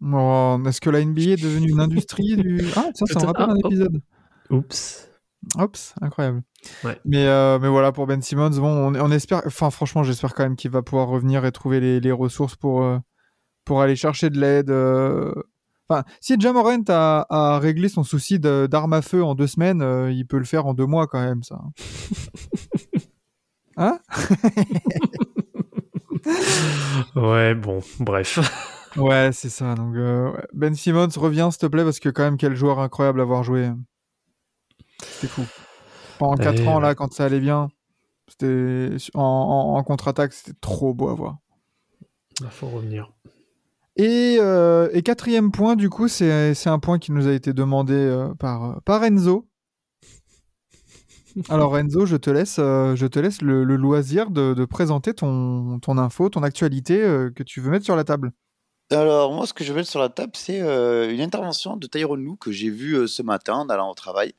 [0.00, 2.64] Oh, Est-ce que la NBA est devenue une industrie du...
[2.76, 3.66] Ah, ça, ça me rappelle ah, un oh.
[3.66, 4.00] épisode.
[4.50, 5.07] Oups.
[5.58, 6.42] Oups, incroyable.
[6.84, 6.98] Ouais.
[7.04, 9.42] Mais, euh, mais voilà, pour Ben Simmons, bon, on, on espère...
[9.46, 12.82] Enfin, franchement, j'espère quand même qu'il va pouvoir revenir et trouver les, les ressources pour,
[12.82, 12.98] euh,
[13.64, 14.70] pour aller chercher de l'aide.
[14.70, 15.32] euh.
[15.88, 19.80] Enfin, si Jamorant a, a réglé son souci de- d'arme à feu en deux semaines,
[20.12, 21.60] il peut le faire en deux mois quand même, ça.
[23.80, 24.00] Hein?
[27.14, 28.38] Ouais, bon, bref.
[28.96, 29.74] Ouais, c'est ça.
[29.74, 29.94] Donc.
[30.52, 33.44] Ben Simmons, reviens s'il te plaît, parce que quand même, quel joueur incroyable à avoir
[33.44, 33.70] joué.
[35.02, 35.44] C'était fou.
[36.18, 37.68] Pendant 4 Eh ans, là, quand ça allait bien,
[38.28, 41.38] c'était en, en- en contre-attaque, c'était trop beau à voir.
[42.40, 43.12] Il faut revenir.
[43.96, 47.94] Et, euh, et quatrième point, du coup, c'est un point qui nous a été demandé
[47.94, 49.48] euh, par, euh, par Enzo.
[51.48, 55.14] Alors Enzo, je te laisse, euh, je te laisse le, le loisir de, de présenter
[55.14, 56.98] ton, ton info, ton actualité
[57.34, 58.32] que tu veux mettre sur la table.
[58.90, 62.24] Alors, moi, ce que je vais sur la table, c'est euh, une intervention de Tyrone
[62.24, 64.32] Lou que j'ai vue euh, ce matin en allant au travail.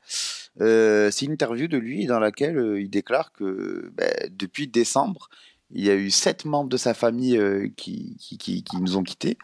[0.60, 5.28] Euh, c'est une interview de lui dans laquelle il déclare que ben, depuis décembre,
[5.70, 7.40] il y a eu sept membres de sa famille
[7.76, 9.38] qui, qui, nous ont quittés,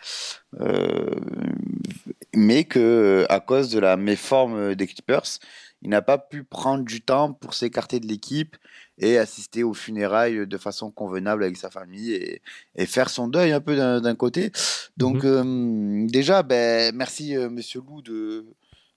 [2.35, 5.39] mais que à cause de la méforme des Clippers,
[5.83, 8.57] il n'a pas pu prendre du temps pour s'écarter de l'équipe
[8.99, 12.41] et assister aux funérailles de façon convenable avec sa famille et,
[12.77, 14.53] et faire son deuil un peu d'un côté.
[14.97, 18.47] Donc euh, déjà, ben, merci euh, Monsieur Lou de,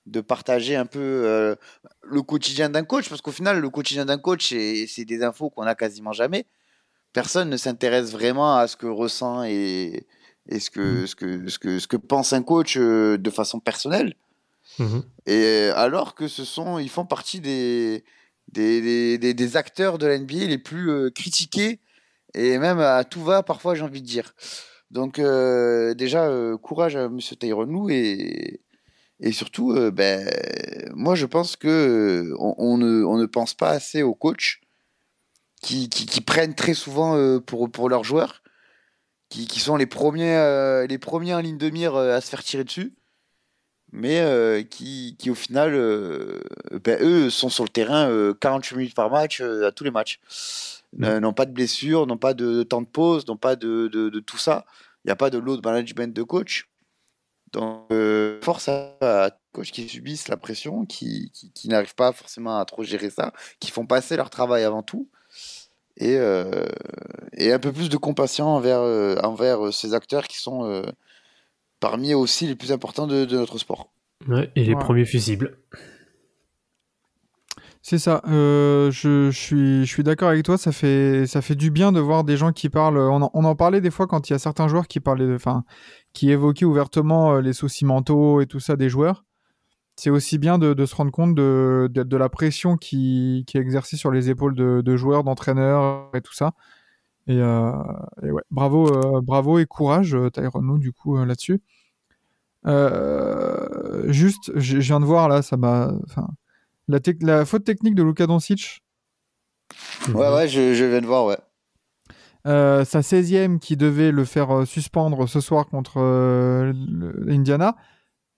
[0.06, 1.56] de partager un peu euh,
[2.04, 5.64] le quotidien d'un coach, parce qu'au final, le quotidien d'un coach, c'est des infos qu'on
[5.64, 6.46] a quasiment jamais.
[7.12, 10.06] Personne ne s'intéresse vraiment à ce que ressent et,
[10.48, 13.60] et ce, que, ce, que, ce, que, ce que pense un coach euh, de façon
[13.60, 14.16] personnelle.
[14.78, 15.04] Mhm.
[15.26, 18.04] Et alors que ce sont, ils font partie des,
[18.54, 21.80] des, acteurs de la NBA les plus euh, critiqués
[22.34, 24.36] et même à tout va parfois, j'ai envie de dire.
[24.92, 28.62] Donc euh, déjà, euh, courage à Monsieur Tyrone et,
[29.32, 30.30] surtout, ben,
[30.94, 34.62] moi je pense que on, ne, pense pas assez aux coachs
[35.62, 35.90] qui,
[36.26, 38.42] prennent très souvent pour, leurs joueurs,
[39.28, 42.94] qui, sont les premiers, les premiers en ligne de mire à se faire tirer dessus
[43.92, 46.42] mais euh, qui, qui au final, euh,
[46.84, 49.92] ben, eux, sont sur le terrain euh, 48 minutes par match euh, à tous les
[49.92, 50.20] matchs.
[51.04, 54.10] Euh, n'ont pas de blessures, n'ont pas de, temps de pause, n'ont pas de, de,
[54.10, 54.66] de tout ça.
[55.04, 56.70] Il n'y a pas de load management de coach.
[57.52, 62.12] Donc, euh, force à, à coachs qui subissent la pression, qui, qui, qui n'arrivent pas
[62.12, 65.10] forcément à trop gérer ça, qui font passer leur travail avant tout.
[65.98, 66.66] Et, euh,
[67.34, 70.84] et un peu plus de compassion envers, euh, envers euh, ces acteurs qui sont euh,
[71.80, 73.92] parmi aussi les plus importants de, de notre sport.
[74.28, 74.80] Ouais, et les Ouais.
[74.80, 75.58] premiers fusibles.
[77.82, 78.22] C'est ça.
[78.28, 80.58] euh, je, je suis, je suis d'accord avec toi.
[80.58, 82.98] Ça fait, ça fait du bien de voir des gens qui parlent.
[82.98, 85.26] On en, on en parlait des fois quand il y a certains joueurs qui parlaient,
[85.28, 85.64] de- enfin,
[86.14, 89.24] qui évoquaient ouvertement euh, les soucis mentaux et tout ça des joueurs.
[89.96, 93.58] C'est aussi bien de, de se rendre compte de, de, de la pression qui, qui
[93.58, 96.54] est exercée sur les épaules de, de joueurs, d'entraîneurs et tout ça.
[97.30, 97.72] Et, euh,
[98.24, 101.62] et ouais, bravo, euh, bravo et courage, euh, Tyrone du coup, euh, là-dessus.
[102.66, 105.92] Euh, juste, je viens de voir là, ça m'a.
[106.88, 108.82] La, faute technique de Luka Doncic,
[110.08, 111.38] Ouais, ouais, je, je viens de voir, ouais.
[112.48, 116.74] euh, sa 16e qui devait le faire euh, suspendre ce soir contre euh,
[117.30, 117.76] Indiana,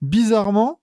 [0.02, 0.80] bizarrement,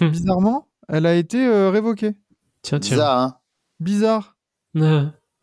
[0.00, 0.08] Hmm.
[0.08, 2.16] bizarrement, elle a été euh, révoquée.
[2.62, 2.96] Tiens, tiens.
[2.96, 3.38] Bizarre, hein.
[3.78, 4.36] Bizarre.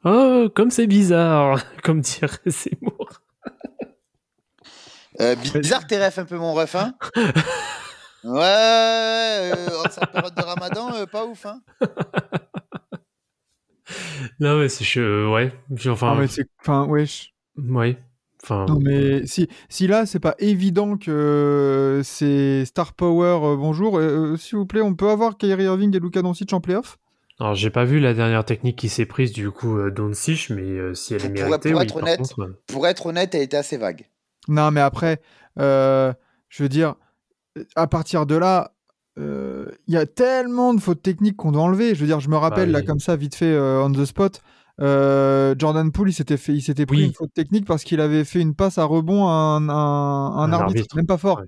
[0.04, 3.22] Oh, comme c'est bizarre, comme dirait Seymour.
[5.20, 6.94] Euh, bizarre tes refs un peu, mon ref, hein.
[8.24, 11.62] Ouais, euh, en cette période de ramadan, euh, pas ouf, hein.
[14.40, 15.54] Non, mais c'est je, ouais,
[15.90, 16.48] enfin, Non, mais c'est.
[16.62, 17.34] Enfin, wesh.
[17.58, 17.98] ouais,
[18.44, 23.98] enfin, Non, mais si, si là, c'est pas évident que c'est Star Power, euh, bonjour,
[23.98, 26.98] euh, euh, s'il vous plaît, on peut avoir Kyrie Irving et Luka Doncic en playoff?
[27.40, 29.92] Alors j'ai pas vu la dernière technique qui s'est prise du coup euh,
[30.50, 33.06] mais euh, si elle est Pour- méritée, pour oui, être par honnête, contre, Pour être
[33.06, 34.06] honnête, elle était assez vague.
[34.48, 35.22] Non, mais après,
[35.60, 36.14] euh,
[36.50, 36.96] je veux dire,
[37.76, 38.72] à partir de là,
[39.20, 41.94] euh, il y a tellement de fautes techniques qu'on doit enlever.
[41.94, 42.86] Je veux dire, je me rappelle, là, oui.
[42.86, 44.42] comme ça, vite fait, euh, on the spot,
[44.82, 47.04] euh, Jordan Poole, il s'était, fait, il s'était pris Oui.
[47.08, 50.38] une faute technique parce qu'il avait fait une passe à rebond à un, un- un
[50.44, 50.96] Un arbitre, arbitre.
[50.96, 51.40] même pas fort.
[51.40, 51.46] Ouais.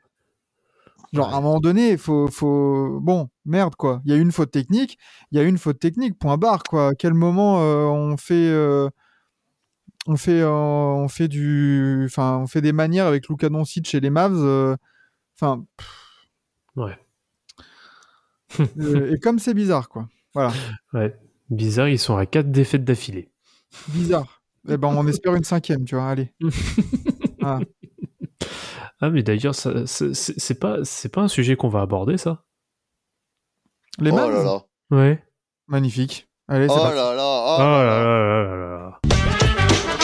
[1.13, 2.99] Genre, à un moment donné, il faut, faut.
[3.01, 4.01] Bon, merde, quoi.
[4.05, 4.97] Il y a une faute technique,
[5.31, 6.89] il y a une faute technique, point barre, quoi.
[6.89, 8.33] À quel moment euh, on fait.
[8.49, 8.89] euh,
[10.07, 13.99] on fait, euh, on fait du, enfin, on fait des manières avec Luka Doncic chez
[13.99, 14.77] les Mavs.
[15.35, 15.63] Enfin,
[16.75, 16.97] ouais,
[19.11, 20.07] et comme c'est bizarre, quoi.
[20.33, 20.51] Voilà,
[20.93, 21.15] ouais,
[21.49, 23.29] bizarre, ils sont à quatre défaites d'affilée.
[23.87, 24.41] bizarre.
[24.69, 26.09] Eh ben, on espère une cinquième, tu vois.
[26.09, 26.33] Allez.
[27.43, 27.59] Ah.
[29.01, 32.43] Ah, mais d'ailleurs, ça- c'est pas, c'est pas un sujet qu'on va aborder, ça.
[33.99, 34.61] Les oh là là.
[34.91, 35.23] Ouais.
[35.67, 36.27] magnifique.
[36.47, 36.95] Allez, c'est Oh parti.
[36.95, 37.23] là là.
[37.23, 38.03] Oh Oh là là là.
[38.03, 40.01] là là là là.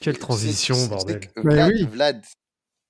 [0.00, 1.20] Quelle transition, bordel.
[1.36, 1.86] Vlad, oui.
[1.90, 2.22] Vlad,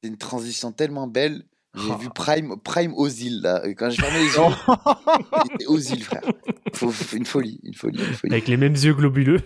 [0.02, 1.42] c'est une transition tellement belle.
[1.74, 1.96] J'ai Ah.
[1.98, 3.66] vu Prime, Prime Ozil là.
[3.66, 4.54] Et Quand j'ai fermé les yeux,
[5.52, 6.22] c'était Ozil, frère.
[7.12, 8.32] Une folie, une folie, une folie.
[8.32, 9.40] Avec les mêmes yeux globuleux.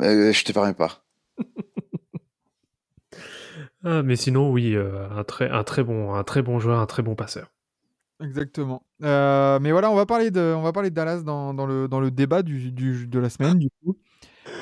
[0.00, 1.04] Euh, je te permets pas.
[3.84, 6.86] Ah, mais sinon, oui, euh, un, très, un, très bon, un très bon joueur, un
[6.86, 7.50] très bon passeur.
[8.22, 8.82] Exactement.
[9.02, 11.88] Euh, mais voilà, on va parler de, on va parler de Dallas dans, dans le,
[11.88, 13.96] dans le débat du, du- de la semaine, du coup.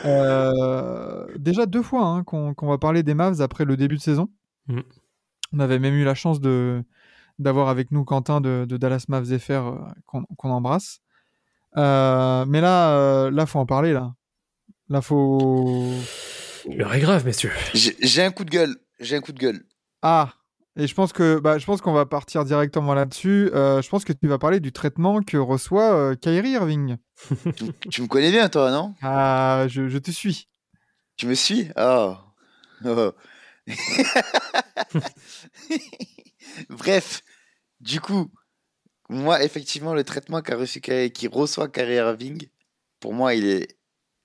[0.04, 4.02] Euh, déjà deux fois hein, qu'on qu'on va parler des Mavs après le début de
[4.02, 4.28] saison.
[4.68, 4.80] Mm.
[5.54, 6.84] On avait même eu la chance de
[7.38, 11.00] d'avoir avec nous Quentin de, de Dallas Mavs FR euh, qu'on qu'on embrasse.
[11.76, 14.14] Euh, mais là, euh, là, faut en parler là.
[15.02, 15.92] Faut.
[16.68, 17.52] L'heure est grave, messieurs.
[17.74, 18.76] J'ai un coup de gueule.
[19.00, 19.64] J'ai un coup de gueule.
[20.02, 20.32] Ah.
[20.76, 23.50] Et je pense que, bah, je pense qu'on va partir directement là-dessus.
[23.52, 26.96] Euh, je pense que tu vas parler du traitement que reçoit euh, Kyrie Irving.
[27.56, 28.94] tu, tu me connais bien, toi, non?
[29.02, 30.48] Ah, je, je te suis.
[31.16, 31.68] Tu me suis?
[31.76, 32.14] Oh.
[32.84, 33.10] Oh.
[36.68, 37.22] Bref,
[37.80, 38.30] du coup,
[39.08, 42.48] moi, effectivement, le traitement qu'a reçu Kyrie- qui reçoit Kyrie Irving,
[43.00, 43.77] pour moi, il est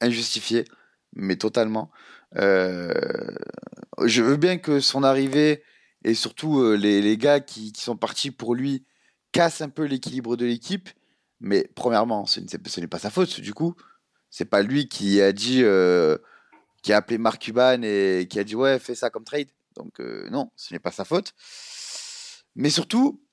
[0.04, 0.66] injustifié,
[1.16, 1.92] mais totalement.
[2.38, 2.94] Euh,
[4.06, 5.64] je veux bien que son arrivée
[6.04, 8.86] et surtout euh, les, les gars qui, sont partis pour lui
[9.32, 10.90] cassent un peu l'équilibre de l'équipe,
[11.40, 13.76] mais premièrement, ce n'est pas sa faute, du coup.
[14.30, 16.18] C'est pas lui qui a dit, euh,
[16.82, 19.50] qui a appelé Mark Cuban et qui a dit ouais, fais ça comme trade.
[19.76, 21.34] Donc non, ce n'est pas sa faute.
[22.56, 23.24] Mais surtout,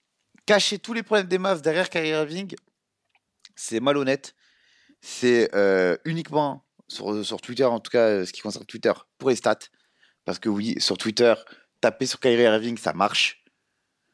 [0.46, 2.54] cacher tous les problèmes des Mavs derrière Kyrie Irving,
[3.54, 4.35] c'est malhonnête.
[5.00, 9.30] C'est euh, uniquement sur, sur Twitter, en tout cas, euh, ce qui concerne Twitter, pour
[9.30, 9.58] les stats.
[10.24, 11.34] Parce que oui, sur Twitter,
[11.80, 13.42] taper sur Kyrie Irving, ça marche.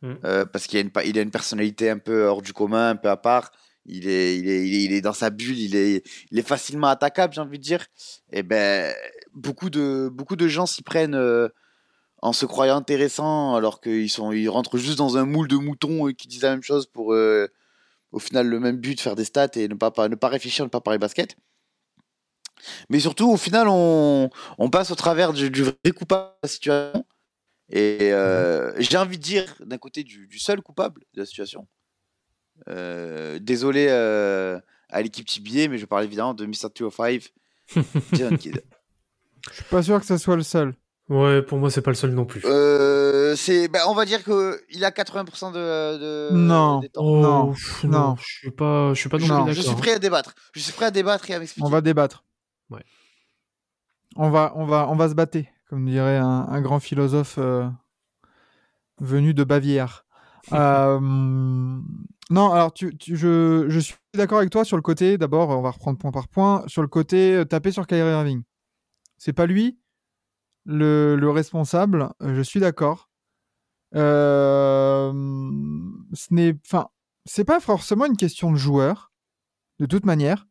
[0.02, 0.14] Mm.
[0.24, 2.96] Euh, parce qu'il a, une, il a une personnalité un peu hors du commun, un
[2.96, 3.50] peu à part.
[3.86, 6.46] Il est, il est, il est, il est dans sa bulle, il est, il est
[6.46, 7.86] facilement attaquable, j'ai envie de dire.
[8.32, 8.92] Et ben,
[9.32, 11.48] beaucoup de, beaucoup de gens s'y prennent euh,
[12.20, 16.12] en se croyant intéressants, alors qu'ils sont, ils rentrent juste dans un moule de moutons
[16.12, 17.14] qui disent la même chose pour,
[18.12, 20.64] au final, le même but, faire des stats et ne pas, pas- ne pas réfléchir,
[20.64, 21.36] ne pas parler basket.
[22.88, 26.48] Mais surtout, au final, on, on passe au travers du, du vrai coupable de la
[26.48, 27.04] situation.
[27.68, 31.66] Et euh, j'ai envie de dire, d'un côté, du, du seul coupable de la situation.
[32.68, 36.70] Euh, désolé euh, à l'équipe TBA, mais je parle évidemment de Mr.
[36.74, 37.32] 205,
[38.14, 38.62] Jason Kidd.
[39.50, 40.74] Je suis pas sûr que ça soit le seul.
[41.08, 42.42] Ouais, pour moi, c'est pas le seul non plus.
[42.44, 45.58] Euh, c'est, bah, on va dire qu'il a 80% de,
[45.98, 46.80] de Non.
[46.80, 47.02] des temps.
[47.04, 47.90] Oh, non, pff, non.
[47.90, 49.80] non, je suis pas, je suis pas non, Je suis d'accord.
[49.80, 50.34] prêt à débattre.
[50.52, 51.64] Je suis prêt à débattre et à m'expliquer.
[51.66, 52.24] On va débattre.
[52.70, 52.82] Ouais.
[54.16, 55.38] On va, on va, on va se battre,
[55.70, 57.68] comme dirait un, un grand philosophe euh,
[59.00, 60.02] venu de Bavière.
[60.52, 65.18] Euh, non, alors tu, tu- je, je suis d'accord avec toi sur le côté.
[65.18, 66.62] D'abord, on va reprendre point par point.
[66.68, 68.42] Sur le côté, euh, taper sur Kyrie Irving.
[69.18, 69.76] C'est pas lui
[70.66, 72.10] le, le responsable.
[72.22, 73.08] euh, Je suis d'accord.
[73.94, 75.12] Euh,
[76.12, 76.88] ce n'est, enfin,
[77.24, 79.12] c'est pas forcément une question de joueur,
[79.78, 80.46] de toute manière.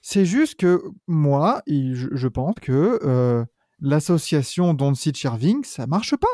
[0.00, 3.44] C'est juste que moi, je, je pense que euh,
[3.80, 6.28] l'association Doncic Irving, ça marche pas.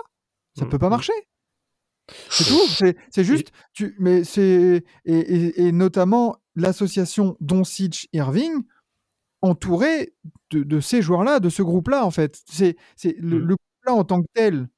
[0.58, 0.90] Ça Mm, peut pas mm.
[0.90, 1.12] marcher.
[2.28, 2.60] C'est tout.
[2.68, 3.50] C'est, c'est juste.
[3.72, 8.62] Tu, mais c'est et, et- et notamment l'association Doncic Irving
[9.44, 10.14] entourée
[10.50, 12.42] de, de ces joueurs-là, de ce groupe-là en fait.
[12.50, 13.46] C'est, c'est le, Mm.
[13.48, 14.68] le groupe-là en tant que tel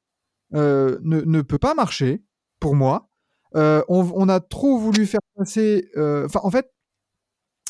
[0.55, 2.23] euh, ne, ne peut pas marcher
[2.61, 3.09] pour moi.
[3.55, 5.89] Euh, on, on a trop voulu faire passer.
[5.97, 6.73] euh, Enfin, en fait,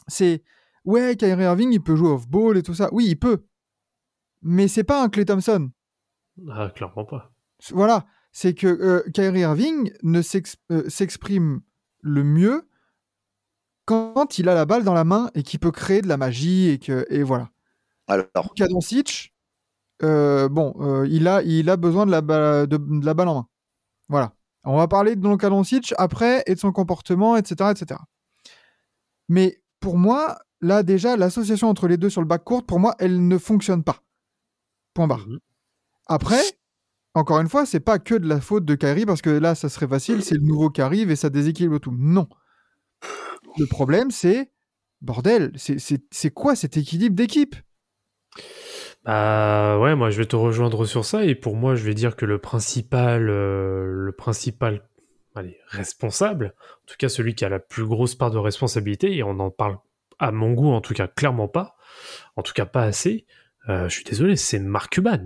[0.08, 0.42] c'est
[0.84, 2.88] ouais, Kyrie Irving, il peut jouer off-ball et tout ça.
[2.92, 3.44] Oui, il peut,
[4.42, 5.70] mais c'est pas un Clay Thompson.
[6.50, 7.32] Ah, clairement pas.
[7.72, 10.56] Voilà, c'est que Kyrie Irving ne s'ex-
[10.88, 11.60] s'exprime
[12.02, 12.68] le mieux
[13.86, 16.68] quand il a la balle dans la main et qu'il peut créer de la magie
[16.68, 17.50] et que et voilà.
[18.08, 19.34] Alors, Luka Doncic,
[20.02, 23.28] euh, bon, euh, il a il a besoin de la balle de, de la balle
[23.28, 23.48] en main.
[24.08, 24.34] Voilà.
[24.64, 28.00] On va parler de Luka Doncic après et de son comportement, etc., etc.
[29.28, 33.26] Mais pour moi, là déjà, l'association entre les deux sur le backcourt, pour moi, elle
[33.26, 34.02] ne fonctionne pas.
[34.94, 35.26] Point barre.
[35.26, 35.38] Mhm.
[36.08, 36.42] Après,
[37.14, 39.68] encore une fois, c'est pas que de la faute de Kyrie parce que là, ça
[39.68, 41.94] serait facile, c'est le nouveau qui arrive et ça déséquilibre tout.
[41.98, 42.28] Non.
[43.58, 44.50] Le problème, c'est
[45.00, 47.54] bordel, c'est- c'est c'est quoi cet équilibre d'équipe?
[49.04, 52.16] Bah ouais, moi je vais te rejoindre sur ça et pour moi je vais dire
[52.16, 54.88] que le principal, euh, le principal,
[55.34, 59.22] allez, responsable, en tout cas celui qui a la plus grosse part de responsabilité et
[59.22, 59.78] on en parle
[60.18, 61.76] à mon goût en tout cas clairement pas,
[62.36, 63.26] en tout cas pas assez.
[63.68, 65.24] euh, je suis désolé, c'est Mark Cuban.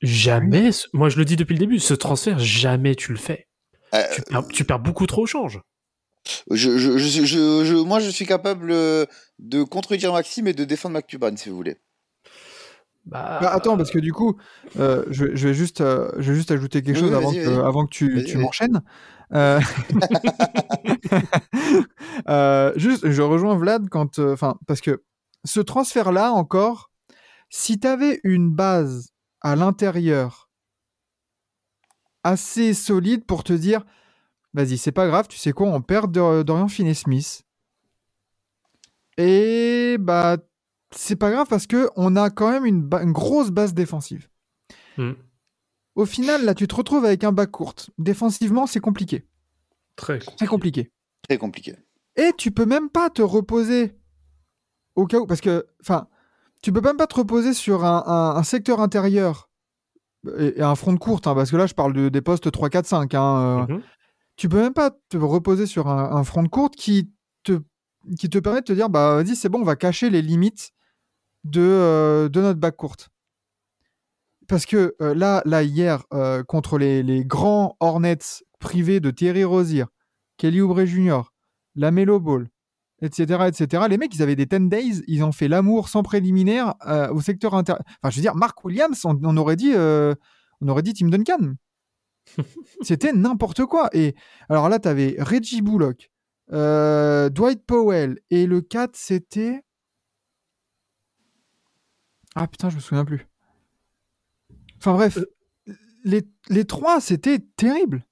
[0.00, 3.46] Jamais, moi je le dis depuis le début, ce transfert jamais tu le fais.
[3.94, 5.60] euh, Tu perds, tu perds beaucoup trop au change.
[6.50, 9.06] Je, je, je, je- je- moi, je suis capable euh,
[9.38, 11.76] de contredire Maxime et de défendre McCuban, si vous voulez.
[13.04, 14.36] Bah, Bah, attends, parce que du coup,
[14.78, 17.48] euh, je, je vais juste, euh, je vais juste ajouter quelque Oui, chose avant, que,
[17.48, 17.66] vas-y.
[17.66, 18.80] avant que tu, m'enchaînes.
[19.34, 19.60] Euh,
[22.28, 25.02] euh, juste, je rejoins Vlad quand, euh, enfin, parce que
[25.44, 26.90] ce transfert-là encore,
[27.50, 30.48] si tu avais une base à l'intérieur
[32.24, 33.84] assez solide pour te dire,
[34.54, 37.42] vas-y, c'est pas grave, tu sais quoi, on perd Dor- Dorian Finney-Smith.
[39.18, 40.36] Et bah,
[40.90, 44.28] c'est pas grave parce que on a quand même une, ba- une grosse base défensive.
[44.96, 45.12] hmm,
[45.94, 47.74] Au final, là, tu te retrouves avec un bac court.
[47.98, 49.26] Défensivement, c'est compliqué.
[49.96, 50.90] très C'est compliqué.
[51.28, 51.76] Très compliqué.
[52.16, 53.96] Et tu peux même pas te reposer
[54.96, 56.08] au cas où, parce que, enfin,
[56.62, 59.50] tu peux même pas te reposer sur un, un- un secteur intérieur
[60.38, 62.50] et, et un front de courte, hein, parce que là, je parle de, des postes
[62.50, 63.14] 3, 4, 5.
[63.14, 63.82] Hein, euh, Mhm.
[64.42, 67.12] Tu peux même pas te reposer sur un, front de courte qui
[67.44, 67.62] te,
[68.18, 70.72] qui te permet de te dire, bah, vas-y, c'est bon, on va cacher les limites
[71.44, 73.10] de, euh, de notre back courte.
[74.48, 79.44] Parce que euh, là, là, hier, euh, contre les, les grands Hornets privés de Thierry
[79.44, 79.84] Rozier,
[80.38, 81.20] Kelly Oubre Jr.,
[81.76, 82.48] Lamelo Ball,
[83.00, 86.74] etc., etc., les mecs, ils avaient des 10 days, ils ont fait l'amour sans préliminaire
[87.12, 87.84] au secteur intérieur.
[88.02, 91.54] Enfin, je veux dire, Mark Williams, on, aurait dit, on aurait dit Tim Duncan.
[92.82, 93.88] C'était n'importe quoi.
[93.92, 94.14] Et
[94.48, 96.10] alors là, tu avais Reggie Bullock,
[96.52, 99.62] euh, Dwight Powell, et le 4, c'était.
[102.34, 103.26] Ah putain, je me souviens plus.
[104.78, 105.18] Enfin bref,
[106.04, 108.04] les, les trois, c'était terrible.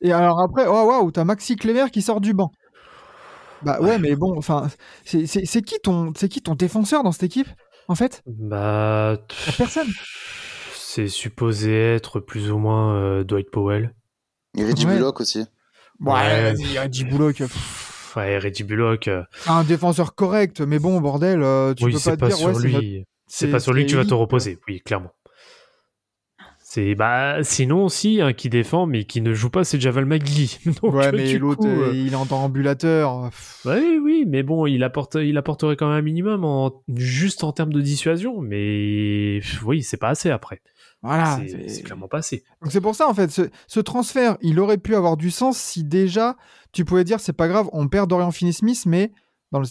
[0.00, 2.50] Et alors après, oh waouh, t'as Maxi Clémer qui sort du banc.
[3.62, 4.68] Bah ouais, mais bon, enfin,
[5.04, 7.48] c'est qui ton, c'est qui ton défenseur dans cette équipe,
[7.88, 8.22] en fait?
[8.26, 9.16] Bah,
[9.56, 9.88] personne.
[10.96, 13.94] C'est supposé être plus ou moins euh, Dwight Powell.
[14.56, 14.94] Et Reggie Ouais.
[14.94, 15.40] Bullock aussi.
[16.00, 16.52] Ouais.
[16.54, 19.08] vas-y, Reggie Bullock, pff, Pff, Ouais, Reggie Bullock.
[19.08, 22.36] euh, un défenseur correct, mais bon, bordel, euh, tu oui, peux c'est pas, pas, dire,
[22.38, 23.04] sur ouais, lui.
[23.26, 24.58] C'est pas sur lui que tu vas te reposer.
[24.66, 25.10] Oui, clairement.
[26.68, 30.58] C'est bah sinon aussi un qui défend mais qui ne joue pas, c'est Javal McGee.
[30.82, 33.30] Donc, Ouais, mais du l'autre, coup, euh, il est en ambulateur.
[33.30, 37.44] pff, Oui, oui, mais bon, il apporte, il apporterait quand même un minimum en juste
[37.44, 40.60] en termes de dissuasion, mais oui, c'est pas assez après.
[41.06, 41.40] Voilà.
[41.68, 42.44] C'est- clairement pas assez.
[42.62, 45.56] Donc c'est pour ça en fait, ce, ce transfert, il aurait pu avoir du sens
[45.58, 46.36] si déjà
[46.72, 49.12] tu pouvais dire c'est pas grave, on perd Dorian Finney-Smith, mais
[49.52, 49.66] dans le-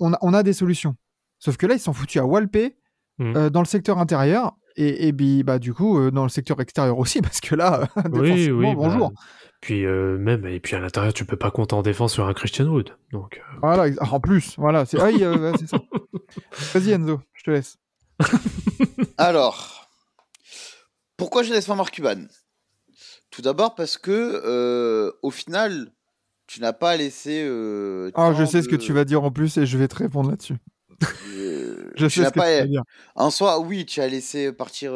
[0.00, 0.94] on, a, on a des solutions.
[1.38, 2.76] Sauf que là, ils sont foutus à Walpé
[3.20, 3.36] Mhm.
[3.36, 6.60] euh, dans le secteur intérieur et, et puis, bah, du coup euh, dans le secteur
[6.60, 9.12] extérieur aussi, parce que là, Oui, défensivement, oui, bah, bonjour.
[9.60, 12.32] Puis euh, même et puis à l'intérieur, tu peux pas compter en défense sur un
[12.32, 12.90] Christian Wood.
[13.10, 15.78] Donc euh, Voilà, en plus, voilà, c'est ah oui, euh, ça.
[16.78, 17.76] Vas-y Enzo, je te laisse.
[19.16, 19.77] Alors,
[21.18, 22.24] pourquoi je laisse pas Mark Cuban?
[23.30, 25.92] Tout d'abord parce que, euh, au final,
[26.46, 27.42] tu n'as pas laissé.
[27.44, 29.96] euh, Ah, je sais ce que tu vas dire en plus et je vais te
[29.96, 30.56] répondre là-dessus.
[31.34, 32.82] euh, Je sais ce que pas- tu vas dire.
[33.14, 34.92] En soi, oui, tu as laissé partir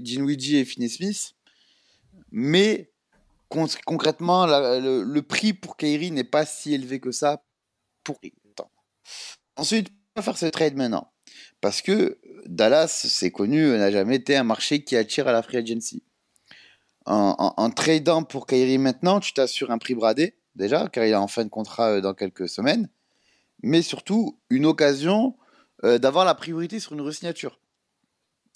[0.00, 1.34] Dinwiddie et Finney Smith,
[2.30, 2.90] mais
[3.48, 7.44] con- concrètement, la- le, le prix pour Kyrie n'est pas si élevé que ça
[8.04, 8.18] pour
[8.52, 8.70] Attends.
[9.56, 11.12] Ensuite, pourquoi faire ce trade maintenant
[11.60, 15.58] Parce que Dallas, c'est connu, n'a jamais été un marché qui attire à la free
[15.58, 16.02] agency.
[17.04, 21.14] En, en- tradant pour Kyrie maintenant, tu t'assures un prix bradé, déjà, car il est
[21.16, 22.88] en fin de contrat euh, dans quelques semaines,
[23.62, 25.36] mais surtout une occasion
[25.84, 27.58] euh, d'avoir la priorité sur une resignature.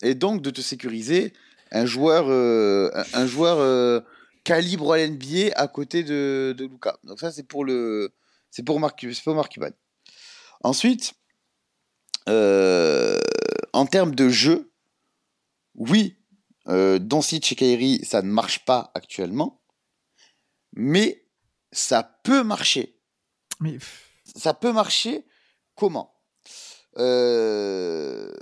[0.02, 1.32] Et donc de te sécuriser
[1.72, 4.04] un joueur, euh, un- joueur
[4.44, 6.96] calibre à l'NBA à côté de, Luca.
[7.02, 8.12] Donc ça, c'est pour le,
[8.50, 9.70] c'est pour Mark Cuban.
[10.62, 11.14] Ensuite,
[13.76, 14.72] en termes de jeu,
[15.74, 16.16] oui,
[16.68, 19.60] euh, Doncic et Kyrie, ça ne marche pas actuellement,
[20.72, 21.26] mais
[21.72, 22.98] ça peut marcher
[23.60, 23.78] Mais
[24.24, 25.26] ça peut marcher
[25.74, 26.14] comment?
[26.96, 28.32] Euh,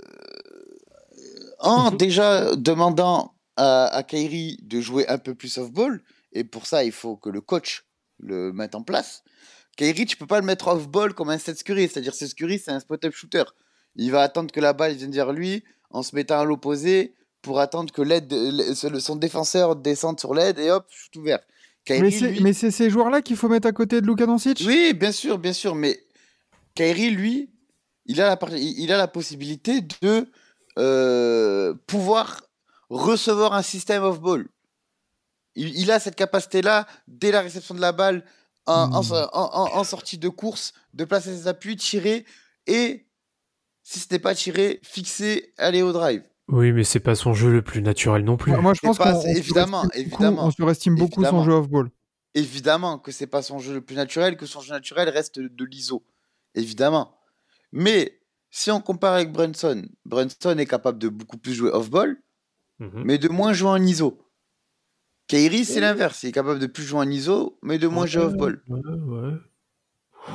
[1.59, 6.83] En déjà demandant à, à Kyrie de jouer un peu plus off-ball, et pour ça,
[6.85, 7.85] il faut que le coach
[8.19, 9.23] le mette en place.
[9.75, 12.71] Kyrie, tu peux pas le mettre off-ball comme un Seth Curry, c'est-à-dire Seth Curry, c'est
[12.71, 13.43] un spot-up shooter.
[13.95, 17.59] Il va attendre que la balle vienne vers lui en se mettant à l'opposé pour
[17.59, 18.33] attendre que l'aide,
[18.99, 21.39] son défenseur descende sur l'aide et hop, shoot ouvert.
[21.89, 24.63] Mais c'est lui- ces joueurs-là qu'il faut mettre à côté de Luka Doncic?
[24.65, 26.03] Oui, bien sûr, bien sûr, mais
[26.73, 27.51] Kyrie, lui,
[28.07, 30.27] il a la, il a la possibilité de
[30.79, 32.41] euh, pouvoir
[32.89, 34.47] recevoir un système off-ball.
[35.55, 38.25] Il, il a cette capacité-là, dès la réception de la balle,
[38.65, 39.29] en, en- Hmm.
[39.31, 42.25] en- en- en sortie de course, de placer ses appuis, tirer,
[42.67, 43.04] et
[43.87, 46.23] si ce n'est pas tiré, fixer, aller au drive.
[46.47, 48.51] Oui, mais c'est pas son jeu le plus naturel non plus.
[48.51, 51.39] Moi, moi, je pense pas- qu'on évidemment, surestime beaucoup- on surestime beaucoup évidemment.
[51.43, 51.89] son jeu off-ball.
[52.33, 55.65] Évidemment que c'est pas son jeu le plus naturel, que son jeu naturel reste de
[55.65, 56.03] l'ISO.
[56.55, 57.15] Évidemment.
[57.71, 58.19] Mais
[58.49, 62.17] si on compare avec Brunson, Brunson est capable de beaucoup plus jouer off-ball,
[62.79, 63.03] Mhm.
[63.05, 64.19] mais de moins jouer en ISO.
[65.27, 66.23] Kyrie, c'est l'inverse.
[66.23, 68.61] Il est capable de plus jouer en ISO, mais de moins jouer off-ball.
[68.67, 69.33] Ouais, ouais.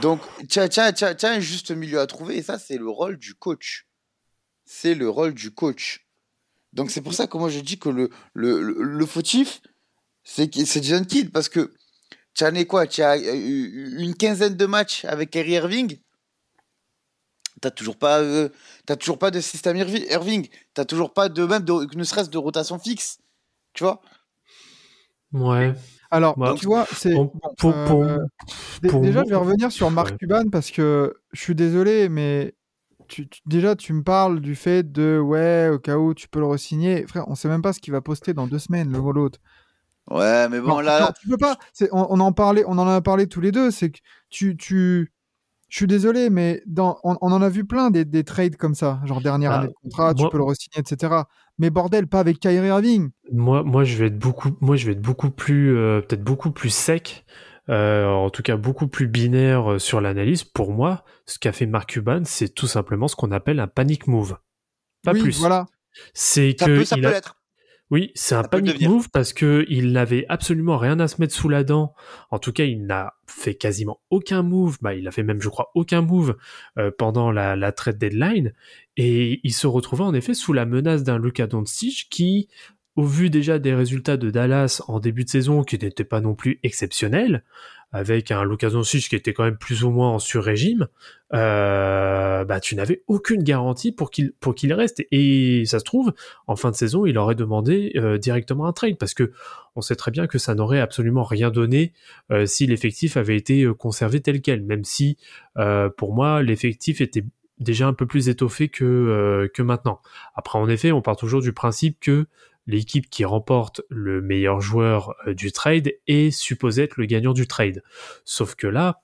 [0.03, 0.21] Donc,
[0.57, 3.17] as, as- as- tu as un juste milieu à trouver, et ça, c'est le rôle
[3.19, 3.87] du coach.
[4.65, 6.07] C'est le rôle du coach.
[6.73, 9.61] Donc, c'est pour ça que moi, je dis que le, le, le, fautif,
[10.23, 11.75] c'est Jason Kidd, parce que
[12.35, 12.87] tu es quoi?
[12.87, 15.99] Tu as une quinzaine de matchs avec Kyrie Irving?
[17.61, 18.49] T'as toujours pas, euh,
[18.99, 20.49] toujours pas de système Irvi- Irving.
[20.73, 23.19] T'as toujours pas de même de, ne serait-ce de rotation fixe.
[23.75, 24.01] Tu vois?
[25.33, 25.75] Ouais.
[26.11, 27.13] Alors, Bah, tu vois, c'est.
[27.13, 28.19] Pour, bon, pour, pour- euh,
[28.89, 30.17] pour déjà, moi- je vais revenir sur Marc Ouais.
[30.19, 32.55] Cuban parce que je suis désolé, mais
[33.09, 36.41] tu, tu- déjà, tu me parles du fait de ouais, au cas où tu peux
[36.41, 37.07] le re-signer.
[37.07, 39.39] Frère, on sait même pas ce qu'il va poster dans deux semaines, le ou l'autre.
[40.11, 41.57] Ouais, mais bon, Non, là, non, tu peux pas.
[41.73, 43.71] c'est- On, on en parlait, on en a parlé tous les deux.
[43.71, 43.99] C'est que
[44.29, 45.13] tu, tu,
[45.69, 48.75] je suis désolé, mais dans, on, on en a vu plein des, des trades comme
[48.75, 51.15] ça, genre dernière Ah, année de contrat, tu peux le re-signer, etc.
[51.61, 53.11] Mais bordel, pas avec Kyrie Irving.
[53.31, 56.51] Moi, moi, je vais être beaucoup, moi, je vais être beaucoup plus, euh, peut-être beaucoup
[56.51, 57.27] plus sec,
[57.69, 60.43] euh, en tout cas beaucoup plus binaire euh, sur l'analyse.
[60.43, 64.07] Pour moi, ce qu'a fait Mark Cuban, c'est tout simplement ce qu'on appelle un panic
[64.07, 64.39] move.
[65.05, 65.39] Pas oui, plus.
[65.39, 65.67] voilà.
[66.15, 67.37] C'est que peut, ça il peut a- l'être.
[67.91, 71.49] Oui, c'est un panic move parce que il n'avait absolument rien à se mettre sous
[71.49, 71.93] la dent.
[72.31, 74.79] En tout cas, il n'a fait quasiment aucun move.
[74.81, 76.37] Bah, il a fait même, je crois, aucun move
[76.79, 78.53] euh, pendant la, la trade deadline.
[79.03, 82.49] Et il se retrouvait en effet sous la menace d'un Luka Doncic qui,
[82.97, 86.35] au vu déjà des résultats de Dallas en début de saison, qui n'étaient pas non
[86.35, 87.43] plus exceptionnels,
[87.93, 90.87] avec un Luka Doncic qui était quand même plus ou moins en sur-régime,
[91.33, 94.35] euh, bah, tu n'avais aucune garantie pour qu'il
[94.75, 95.03] reste.
[95.11, 96.13] Et ça se trouve,
[96.47, 99.33] en fin de saison, il aurait demandé euh, directement un trade parce que
[99.77, 101.95] on sait très bien que ça n'aurait absolument rien donné
[102.31, 105.17] euh, si l'effectif avait été conservé tel quel, même si
[105.97, 107.25] pour moi l'effectif était
[107.61, 110.01] déjà un peu plus étoffé que euh, que maintenant.
[110.35, 112.27] Après, en effet, on part toujours du principe que
[112.67, 117.47] l'équipe qui remporte le meilleur joueur euh, du trade est supposée être le gagnant du
[117.47, 117.83] trade.
[118.25, 119.03] Sauf que là,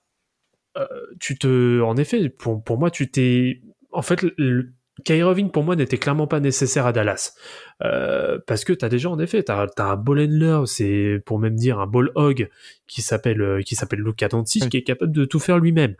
[0.77, 0.87] euh,
[1.21, 4.73] tu te, en effet, pour, pour moi, tu t'es, en fait, le,
[5.05, 7.35] Kyrie Irving pour moi n'était clairement pas nécessaire à Dallas
[7.83, 11.57] Euh, parce que t'as déjà en effet t'as as un ball handler c'est pour même
[11.57, 12.49] dire un ball hog
[12.87, 14.69] qui s'appelle euh, qui s'appelle Luka Doncic Oui.
[14.71, 15.95] qui est capable de tout faire lui-même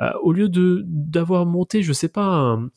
[0.00, 2.68] Euh, au lieu de d'avoir monté je sais pas un,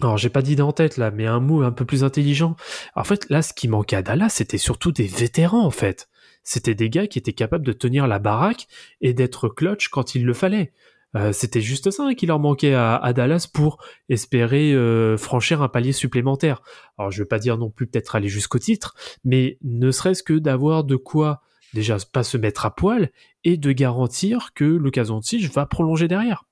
[0.00, 2.56] alors j'ai pas d'idée en tête là, mais un move un peu plus intelligent.
[2.96, 6.08] En fait, là, ce qui manquait à Dallas, c'était surtout des vétérans en fait.
[6.42, 8.66] C'était des gars qui étaient capables de tenir la baraque
[9.00, 10.72] et d'être clutch quand il le fallait.
[11.16, 15.68] Euh, C'était juste ça hein, qui leur manquait à, Dallas pour espérer euh, franchir un
[15.68, 16.62] palier supplémentaire.
[16.98, 18.94] Alors je vais pas dire non plus peut-être aller jusqu'au titre,
[19.24, 21.42] mais ne serait-ce que d'avoir de quoi
[21.74, 23.10] déjà pas se mettre à poil
[23.44, 26.44] et de garantir que Lucas Doncic va prolonger derrière.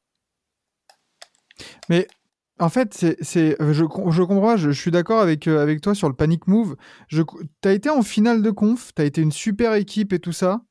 [2.60, 5.94] En fait, c'est, c'est, euh, je, com- je comprends, je, suis d'accord avec, avec toi
[5.94, 6.76] sur le panic move.
[7.08, 7.22] Je,
[7.62, 10.62] t'as été en finale de conf, t'as été une super équipe et tout ça.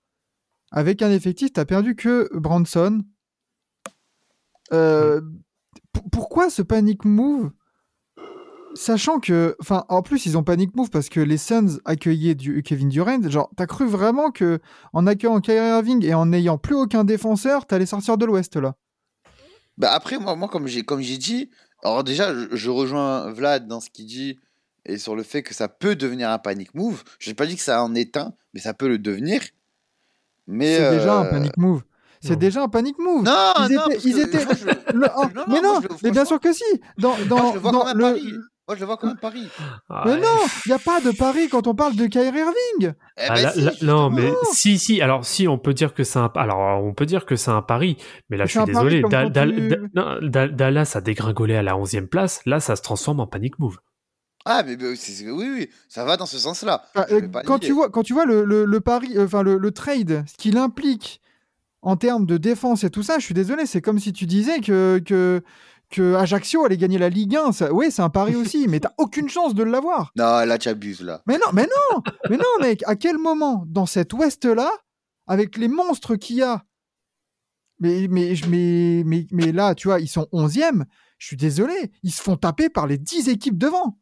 [0.72, 3.02] Avec un effectif, t'as perdu que Branson.
[4.74, 5.22] Euh,
[6.12, 7.52] pourquoi ce panic move
[8.76, 12.62] Sachant que, enfin, en plus, ils ont panic move parce que les Suns accueillaient du,
[12.62, 13.28] Kevin Durant.
[13.28, 14.60] Genre, t'as cru vraiment que
[14.94, 18.76] en accueillant Kyrie Irving et en n'ayant plus aucun défenseur, t'allais sortir de l'Ouest là?
[19.78, 21.50] Bah après, moi, moi comme j'ai comme j'ai dit,
[21.84, 24.38] alors déjà, je, je rejoins Vlad dans ce qu'il dit
[24.86, 27.04] et sur le fait que ça peut devenir un panic move.
[27.20, 29.42] Je n'ai pas dit que ça en est un, mais ça peut le devenir.
[30.48, 31.84] Mais C'est déjà un euh, panic move.
[32.22, 32.36] C'est non.
[32.40, 33.24] déjà un panic move.
[33.24, 35.62] Non, Ils non, étaient- ils que étaient- moi, je- Le- oh, Non, non, mais moi,
[35.62, 36.64] non, je le- mais bien sûr que si.
[36.98, 38.34] Dans, dans, moi, je le vois dans comme un le- pari.
[38.68, 39.48] Moi, je le vois comme un pari.
[40.06, 40.20] Mais Ouais.
[40.20, 40.28] non,
[40.66, 42.94] il n'y a pas de pari quand on parle de Kyrie Irving.
[43.18, 45.02] Eh Ah, ben si, non, mais si, si.
[45.02, 46.32] Alors, si, on peut dire que c'est un.
[46.36, 47.98] Alors, on peut dire que c'est un pari,
[48.30, 49.02] mais là, Mais je suis désolé.
[49.02, 49.46] Da- Da-
[50.22, 52.42] Da- Dallas a dégringolé à la 11e place.
[52.46, 53.78] Là, ça se transforme en panic move.
[54.46, 54.88] Ah, mais, mais
[55.32, 56.84] oui, oui, ça va dans ce sens-là.
[57.12, 59.58] Euh, pas quand, tu vois, quand tu vois le, le, le pari, euh, enfin le,
[59.58, 61.22] le trade, ce qu'il implique
[61.82, 64.60] en termes de défense et tout ça, je suis désolé, c'est comme si tu disais
[64.60, 65.42] que, que,
[65.90, 67.52] que Ajaccio allait gagner la Ligue 1.
[67.54, 70.12] Ça, oui, c'est un pari aussi, mais t'as aucune chance de l'avoir.
[70.16, 71.22] Non, là, tu abuses, là.
[71.26, 74.70] Mais non, mais non, mais non, mec, à quel moment dans cet Ouest-là,
[75.28, 76.64] avec les monstres qu'il y a,
[77.80, 80.84] mais, mais, mais, mais, mais là, tu vois, ils sont 11e,
[81.18, 83.98] je suis désolé, ils se font taper par les 10 équipes devant.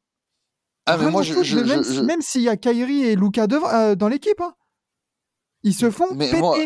[0.87, 1.33] Ah, mais moi, je.
[1.33, 4.53] même, je- même s'il y a Kyrie et Luca devant, euh, dans l'équipe, hein.
[5.63, 6.39] ils se font Mais péter.
[6.39, 6.57] moi-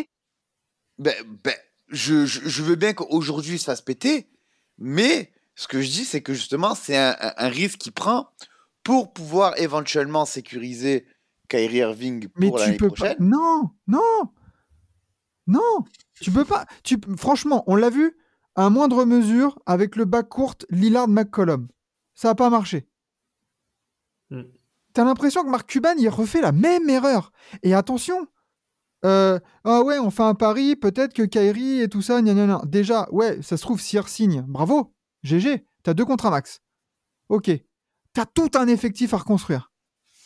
[1.02, 1.54] Ben, ben,
[1.88, 4.28] je, je, je veux bien qu'aujourd'hui, ça se péter,
[4.78, 8.28] mais ce que je dis, c'est que justement, c'est un, un- un risque qu'il prend
[8.82, 11.06] pour pouvoir éventuellement sécuriser
[11.48, 13.16] Kyrie Irving Mais pour tu l'année peux prochaine.
[13.18, 13.24] pas.
[13.24, 14.22] Non, non,
[15.46, 15.84] non.
[16.20, 16.66] Tu peux pas.
[16.82, 16.96] Tu...
[17.18, 18.16] Franchement, on l'a vu
[18.54, 21.68] à moindre mesure avec le bac court Lillard-McCollum.
[22.14, 22.86] Ça n'a pas marché.
[24.30, 24.42] Mm.
[24.94, 27.32] T'as l'impression que Marc Cuban, il refait la même erreur.
[27.62, 28.26] Et attention,
[29.04, 32.60] euh, ah ouais, on fait un pari, peut-être que Kyrie et tout ça, gna.
[32.64, 34.44] Déjà, ouais, ça se trouve, Sir signe.
[34.46, 34.92] Bravo,
[35.22, 36.60] GG, t'as deux contrats max.
[37.28, 37.50] Ok.
[38.12, 39.72] T'as tout un effectif à reconstruire.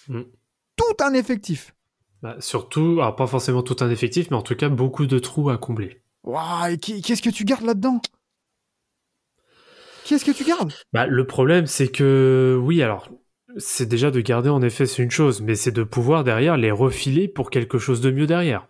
[0.08, 0.22] Mm.
[0.76, 1.74] Tout un effectif.
[2.22, 5.50] Bah, surtout, alors pas forcément tout un effectif, mais en tout cas, beaucoup de trous
[5.50, 6.02] à combler.
[6.24, 8.00] Waouh, et qu'est-ce que tu gardes là-dedans?
[10.04, 10.72] Qu'est-ce que tu gardes?
[10.92, 13.08] Bah, le problème, c'est que, oui, alors,
[13.56, 16.70] c'est déjà de garder, en effet, c'est une chose, mais c'est de pouvoir derrière les
[16.70, 18.68] refiler pour quelque chose de mieux derrière.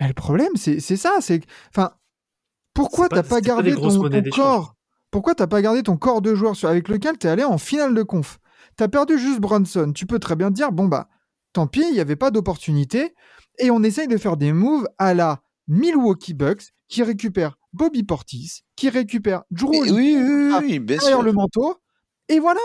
[0.00, 1.16] Mais Le problème, c'est c'est ça.
[1.20, 1.40] C'est
[1.70, 1.92] enfin,
[2.74, 4.76] pourquoi t'as pas pas gardé ton, corps
[5.10, 7.94] Pourquoi t'as pas gardé ton corps de joueur sur- avec lequel t'es allé en finale
[7.94, 8.38] de conf?
[8.76, 9.92] T'as perdu juste Brunson.
[9.94, 11.08] Tu peux très bien te dire, bon bah,
[11.52, 13.14] tant pis, il n'y avait pas d'opportunité,
[13.58, 18.60] et on essaye de faire des moves à la Milwaukee Bucks qui récupère Bobby Portis,
[18.76, 21.22] qui récupère Drew oui, oui, oui, oui, bien derrière sûr.
[21.22, 21.76] le manteau,
[22.28, 22.60] et voilà.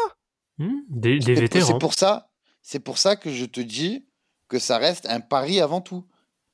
[0.63, 1.67] Hmm, des des C'est pour- vétérans.
[1.67, 2.29] C'est pour ça,
[2.61, 4.05] c'est pour ça que je te dis
[4.47, 6.05] que ça reste un pari avant tout.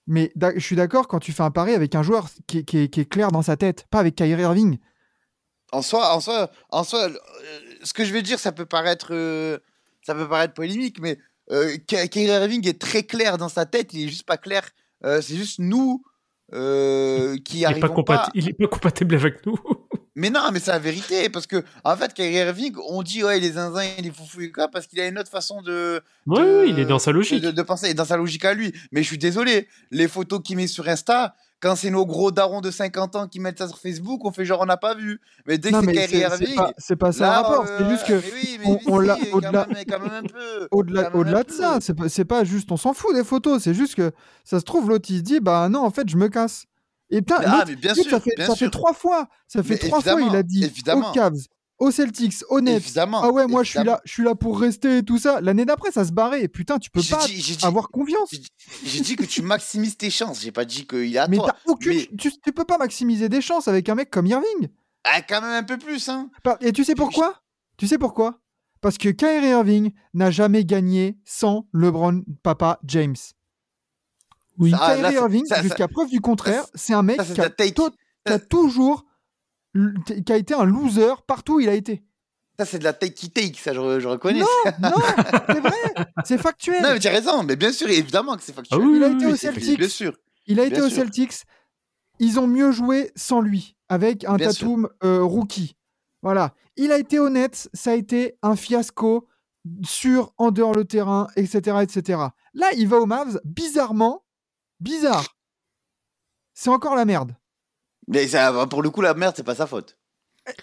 [0.06, 2.78] Mais je suis d'accord quand tu fais un pari avec un joueur qui, est- qui
[2.78, 4.78] est- qui est clair dans sa tête, pas avec Kyrie Irving.
[5.74, 7.18] En soi, en soi, en soi, euh,
[7.84, 9.58] ce que je vais dire, ça peut paraître, euh,
[10.06, 11.18] ça peut paraître polémique, mais
[11.52, 13.94] euh, Ky- Kyrie Irving est très clair dans sa tête.
[13.94, 14.70] Il est juste pas clair.
[15.04, 16.04] Euh, c'est juste nous
[16.54, 18.30] euh, qui il, est pas arrivons pas.
[18.34, 19.58] il est pas compatible avec nous.
[20.20, 23.38] Mais non, mais c'est la vérité parce que en fait, Kyrie Irving, on dit ouais,
[23.38, 26.02] il est zinzin, il est foufou et quoi, parce qu'il a une autre façon de,
[26.26, 27.42] Oui, de- oui, il est dans sa logique.
[27.44, 28.74] de, de penser, et dans sa logique à lui.
[28.92, 32.62] Mais je suis désolé, les photos qu'il met sur Insta, quand c'est nos gros darons
[32.62, 35.22] de 50 ans qui mettent ça sur Facebook, on fait genre on n'a pas vu.
[35.46, 37.66] Mais dès que c'est Kyrie Irving, pas, c'est pas ça là, le rapport.
[37.70, 40.12] euh, c'est juste que mais oui, mais on- oui, on au-delà- quand même, quand même
[40.14, 40.68] un peu.
[40.72, 43.74] au-delà, au-delà de ça, c'est pas, c'est pas juste on s'en fout des photos, c'est
[43.76, 44.12] juste que
[44.44, 46.66] ça se trouve, l'autre il se dit bah non, en fait, je me casse.
[47.10, 48.72] Et putain, Mais- ah, mais bien sûr, ça, fait, bien ça fait sûr.
[48.72, 51.10] trois fois, ça fait Mais trois fois, il a dit évidemment.
[51.10, 51.38] aux Cavs,
[51.80, 52.76] aux Celtics, aux Nets.
[52.84, 53.22] Évidemment.
[53.24, 55.40] Ah ouais, moi je suis là, je suis là pour rester et tout ça.
[55.40, 56.44] L'année d'après, ça se barrait.
[56.44, 58.30] Et putain, tu peux pas dit- avoir confiance.
[58.84, 60.42] j'ai dit- que tu maximises tes chances.
[60.42, 61.56] J'ai pas dit qu'il à Mais toi.
[61.66, 64.68] aucune, Mais- tu, tu peux pas maximiser des chances avec un mec comme Irving.
[65.06, 66.30] Ah, quand même un peu plus, hein.
[66.60, 67.42] Et tu sais pourquoi?
[67.78, 68.42] Tu sais pourquoi?
[68.82, 73.16] Parce que Kyrie Irving n'a jamais gagné sans LeBron Papa James.
[74.58, 74.74] Oui.
[74.80, 79.06] Ah, Kyrie Irving, jusqu'à preuve du contraire, c'est un mec Ça, qui a, qui toujours
[80.26, 82.04] qui a été un loser partout où il a été.
[82.58, 84.40] Ça, c'est de la take qui take, ça, je, je reconnais.
[84.40, 84.48] Non,
[84.90, 84.96] non,
[85.48, 85.94] c'est vrai,
[86.26, 86.82] c'est factuel.
[86.82, 88.80] Non, mais tu as raison, mais bien sûr, évidemment que c'est factuel.
[88.82, 89.78] Ah oui, Il a oui, été oui, au Celtics.
[89.78, 90.18] Bien sûr.
[90.48, 90.90] Il a été sûr.
[90.90, 91.44] Celtics.
[92.20, 93.76] Ils ont mieux joué sans lui.
[93.90, 94.48] avec un Bien.
[94.48, 95.76] Tatum euh, rookie.
[96.24, 96.56] Voilà.
[96.78, 99.28] Il a été honnête, ça a été un fiasco
[99.84, 102.22] sur, en dehors le terrain, etc., etc.
[102.56, 104.24] Là, il va aux Mavs, bizarrement,
[104.80, 105.36] bizarre.
[106.54, 107.36] C'est encore la merde.
[108.08, 109.98] Mais ça, pour le coup, la merde, c'est pas sa faute.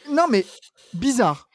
[0.08, 0.44] Non, mais
[0.92, 1.48] bizarre.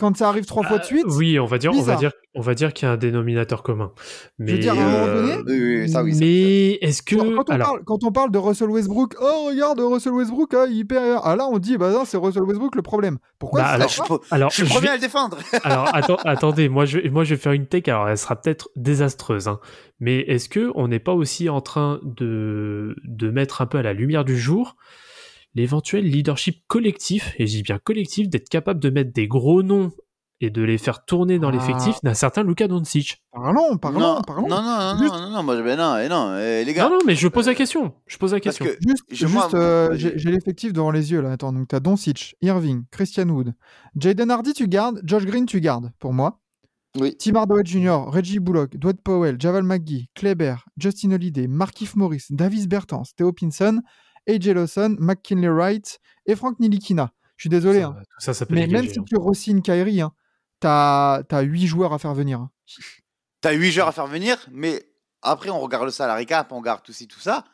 [0.00, 2.10] Quand ça arrive trois fois de suite, Euh, Oui, on va dire, on va dire,
[2.34, 3.92] on va dire qu'il y a un dénominateur commun.
[4.38, 6.14] Mais, veux dire, à un moment euh, donné, Oui, oui, ça, oui.
[6.14, 6.20] ça.
[6.20, 9.78] mais est-ce que Quand, on alors parle, quand on parle de Russell Westbrook, oh regarde
[9.80, 11.20] Russell Westbrook, ah, il perd.
[11.22, 13.18] Ah là on dit bah non c'est Russell Westbrook le problème.
[13.38, 15.36] Pourquoi Bah, alors, je alors je suis premier vais- à le défendre.
[15.64, 17.90] Alors attends, attendez, moi je, vais- moi je vais faire une take.
[17.90, 19.60] Alors elle sera peut-être désastreuse, hein.
[20.00, 23.82] mais est-ce que on n'est pas aussi en train de de mettre un peu à
[23.82, 24.76] la lumière du jour
[25.54, 29.90] l'éventuel leadership collectif, et je dis bien collectif, d'être capable de mettre des gros noms
[30.42, 31.52] et de les faire tourner dans Ah.
[31.52, 33.22] l'effectif d'un certain Luka Doncic.
[33.30, 34.48] Parlons, parlons, non, parlons.
[34.48, 36.72] non, non, non, Juste- non, non, non, moi, je- ben non, eh non, eh, les
[36.72, 36.84] gars.
[36.84, 37.92] Non non, mais je pose la question.
[38.06, 38.64] Je pose la question.
[38.64, 41.32] que Juste, Je- juste, moi, euh, j'ai l'effectif devant les yeux là.
[41.32, 43.52] Attends, donc t'as Doncic, Irving, Christian Wood,
[43.96, 46.40] Jaden Hardy tu gardes, Josh Green tu gardes pour moi.
[46.98, 47.14] Oui.
[47.18, 52.66] Tim Hardaway Jr., Reggie Bullock, Dwight Powell, Javal McGee, Kleber, Justin Holiday, Markif Morris, Davis
[52.66, 53.80] Bertans, Theo Pinson,
[54.28, 57.12] AJ Lawson, McKinley Wright et Frank Nilikina.
[57.36, 59.04] Je suis désolé, ça, hein, tout ça, ça peut mais même si hein.
[59.06, 60.12] tu re-signes Kyrie, hein,
[60.60, 62.40] t'as as 8 joueurs à faire venir.
[62.40, 62.50] hein.
[63.40, 64.84] T'as 8 joueurs à faire venir, mais
[65.22, 67.44] après, on regarde le salary cap, on regarde tout ci, tout ça.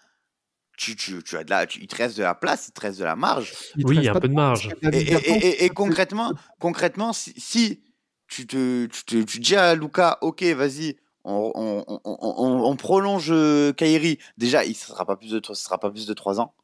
[0.76, 2.80] Tu, tu, tu as de la, tu- il te reste de la place, il te
[2.80, 3.54] reste de la marge.
[3.76, 4.68] Il Oui, il y a un peu de marge.
[4.92, 7.82] Et, concrètement, concrètement, si, si
[8.28, 10.96] tu, te, tu, te- tu dis à Luca, ok, vas-y,
[11.26, 14.18] on, on, on, on- on prolonge euh, Kyrie.
[14.38, 16.54] Déjà, il ne sera pas plus de, ce sera pas plus de 3 ans.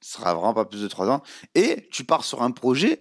[0.00, 1.22] Ce sera vraiment pas plus de 3 ans.
[1.54, 3.00] Et tu pars sur un projet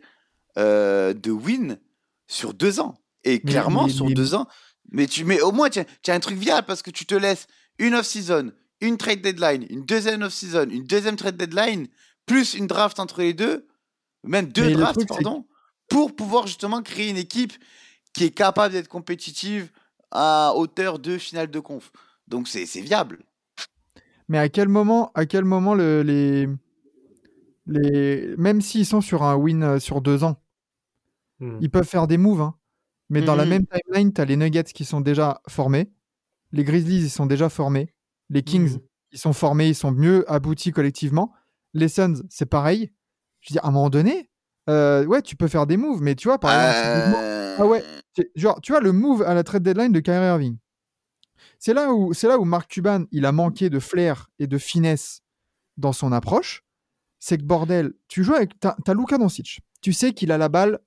[0.57, 1.79] euh, de win
[2.27, 2.95] sur 2 ans.
[3.25, 4.47] Et clairement, sur mais- 2 ans,
[4.91, 7.47] mais, tu, mais au moins, tu as, un truc viable parce que tu te laisses
[7.79, 8.51] une off-season,
[8.81, 11.87] une trade deadline, une deuxième off-season, une deuxième trade deadline,
[12.25, 13.67] plus une draft entre les deux,
[14.23, 15.45] même deux Mais drafts, truc, pardon,
[15.89, 17.53] pour pouvoir justement créer une équipe
[18.13, 19.69] qui est capable d'être compétitive
[20.13, 21.91] à hauteur de finale de conf.
[22.27, 23.19] Donc c'est c'est viable.
[24.29, 26.47] Mais à quel moment, à quel moment le- les,
[27.65, 30.39] les, même s'ils sont sur un win euh, sur deux ans,
[31.39, 31.57] Hmm.
[31.61, 32.41] ils peuvent faire des moves.
[32.41, 32.55] hein.
[33.09, 33.49] Mais dans la Mhm.
[33.49, 35.91] même timeline, tu as les Nuggets qui sont déjà formés,
[36.51, 37.93] les Grizzlies ils sont déjà formés,
[38.29, 38.79] les Kings Mhm.
[39.11, 41.33] ils sont formés, ils sont mieux aboutis collectivement,
[41.73, 42.91] les Suns c'est pareil.
[43.41, 44.29] Je dire, à un moment donné,
[44.69, 47.83] euh, ouais, tu peux faire des moves, mais tu vois, par exemple, ah ouais.
[48.35, 50.57] Genre, tu vois, le move à la trade deadline de Kyrie Irving.
[51.59, 54.57] C'est là où, c'est là où Mark Cuban, il a manqué de flair et de
[54.57, 55.21] finesse
[55.77, 56.63] dans son approche.
[57.19, 59.61] C'est que bordel, tu joues avec, t'as, t'as Luka Doncic.
[59.81, 60.79] Tu sais qu'il a la balle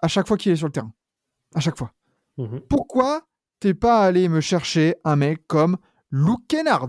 [0.00, 0.92] à chaque fois qu'il est sur le terrain.
[1.54, 1.92] À chaque fois.
[2.36, 2.60] Mhm.
[2.68, 3.26] Pourquoi
[3.60, 5.78] t'es pas allé me chercher un mec comme
[6.10, 6.88] Luke Kennard?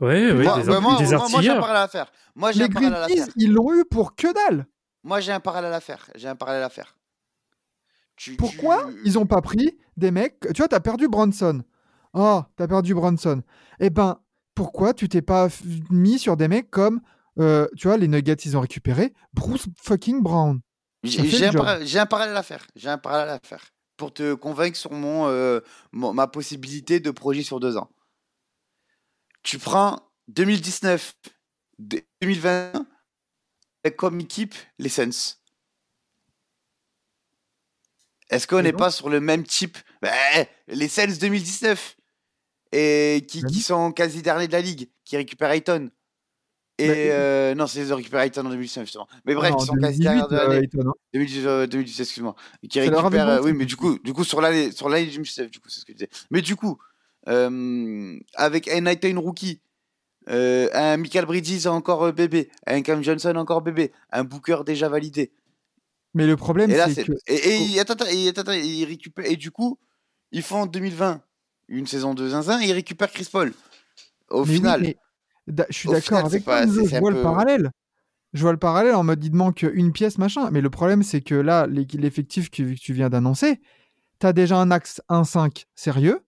[0.00, 2.12] Ouais, ouais, moi, des, moi, moi, des moi, moi, j'ai un parallèle à faire.
[2.34, 3.32] Moi j'ai Les un parallèle à Grizzlies, faire.
[3.36, 4.66] ils l'ont eu pour que dalle.
[5.04, 6.10] Moi j'ai un parallèle à faire.
[6.14, 6.96] J'ai un parallèle à faire.
[8.22, 11.64] Tu- Pourquoi tu- ils ont pas pris des mecs Tu vois, t'as perdu Bronson.
[12.12, 13.42] Oh, t'as perdu Bronson.
[13.80, 14.20] Eh ben,
[14.54, 15.48] pourquoi tu t'es pas
[15.90, 17.00] mis sur des mecs comme,
[17.40, 20.60] euh, tu vois, les Nuggets, ils ont récupéré Bruce fucking Brown.
[21.02, 22.64] J'ai un, para- parallèle à faire.
[22.76, 23.64] J'ai un parallèle à faire.
[23.96, 25.60] Pour te convaincre sur mon, euh,
[25.90, 27.90] mon- ma possibilité de projet sur deux ans.
[29.42, 31.14] Tu prends 2019,
[31.80, 32.86] 2020,
[33.82, 35.40] avec comme équipe les Suns.
[38.32, 40.10] Est-ce qu'on n'est pas sur le même type Ben,
[40.68, 41.96] Les Suns 2019,
[42.72, 45.90] et qui, qui sont quasi derniers de la ligue, qui récupèrent Ayton.
[46.78, 49.06] Et Ben, euh, non, c'est ont récupéré Ayton en 2019 justement.
[49.26, 50.64] Mais bref, qui sont quasi 2018, derniers de euh, l'année.
[50.64, 50.94] Ayton, hein.
[51.12, 52.34] 2018, euh, 2018, excuse-moi.
[52.62, 53.28] Et Qui C'est leur récupère.
[53.28, 55.68] arrivée, euh, oui, mais du coup, du coup sur l'année, sur l'année 2019, du coup,
[55.68, 56.10] c'est ce que je disais.
[56.30, 56.78] Mais du coup,
[57.28, 59.60] euh, avec un Ayton rookie,
[60.28, 64.88] euh, un Michael Bridges encore euh, bébé, un Cam Johnson encore bébé, un Booker déjà
[64.88, 65.32] validé.
[66.14, 67.12] Mais le problème, c'est que.
[67.26, 68.52] et, attends, et, attends,
[69.36, 69.78] du coup,
[70.30, 71.22] ils font en 2020
[71.68, 73.52] une saison de zinzin et ils récupèrent Chris Paul.
[74.28, 74.96] Au Mais oui, final, mais
[75.68, 77.70] je suis d'accord avec toi, je vois le parallèle.
[78.32, 80.50] Je vois le parallèle en mode il te manque une pièce, machin.
[80.50, 83.60] Mais le problème, c'est que là, l'effectif que tu viens d'annoncer,
[84.20, 86.24] tu as déjà un axe 1-5 sérieux.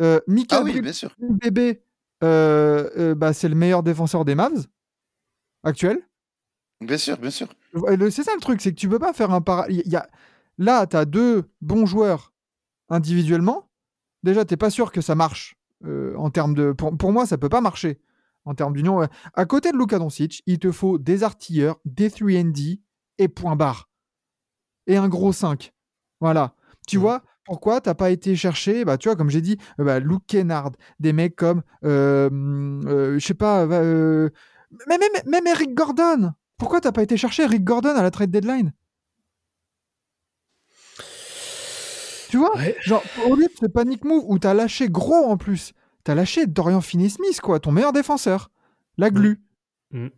[0.00, 1.14] Euh, Michael ah oui, Bridges, bien sûr.
[1.18, 1.82] bébé,
[2.24, 4.66] euh, euh, bah, c'est le meilleur défenseur des Mavs
[5.62, 5.98] actuel.
[6.86, 7.48] Bien sûr, bien sûr.
[8.10, 9.42] C'est ça le truc, c'est que tu peux pas faire un.
[9.68, 10.08] Y a...
[10.58, 12.32] Là, tu as deux bons joueurs
[12.88, 13.68] individuellement.
[14.22, 16.72] Déjà, t'es pas sûr que ça marche euh, en termes de.
[16.72, 18.00] Pour, pour moi, ça peut pas marcher
[18.44, 18.98] en termes d'union.
[18.98, 19.08] Ouais.
[19.34, 22.80] À côté de Luka Doncic, il te faut des artilleurs, des 3D
[23.18, 23.88] et point barre.
[24.86, 25.72] Et un gros 5.
[26.20, 26.54] Voilà.
[26.86, 27.02] Tu Mhm.
[27.02, 30.24] vois, pourquoi t'as pas été chercher, bah, tu vois, comme j'ai dit, euh, bah, Luke
[30.26, 34.28] Kennard, des mecs comme, euh, hum, euh, je sais pas, euh,
[34.88, 38.30] Mais même, même Eric Gordon Pourquoi t'as pas été chercher Eric Gordon à la trade
[38.30, 38.72] deadline?
[42.30, 42.56] Tu vois?
[42.56, 42.76] Ouais.
[42.80, 45.72] Genre, au lieu de ce panic move où t'as lâché gros en plus,
[46.04, 48.52] t'as lâché Dorian Finney-Smith, quoi, ton meilleur défenseur.
[48.96, 49.42] La glu.
[49.90, 50.10] Mm.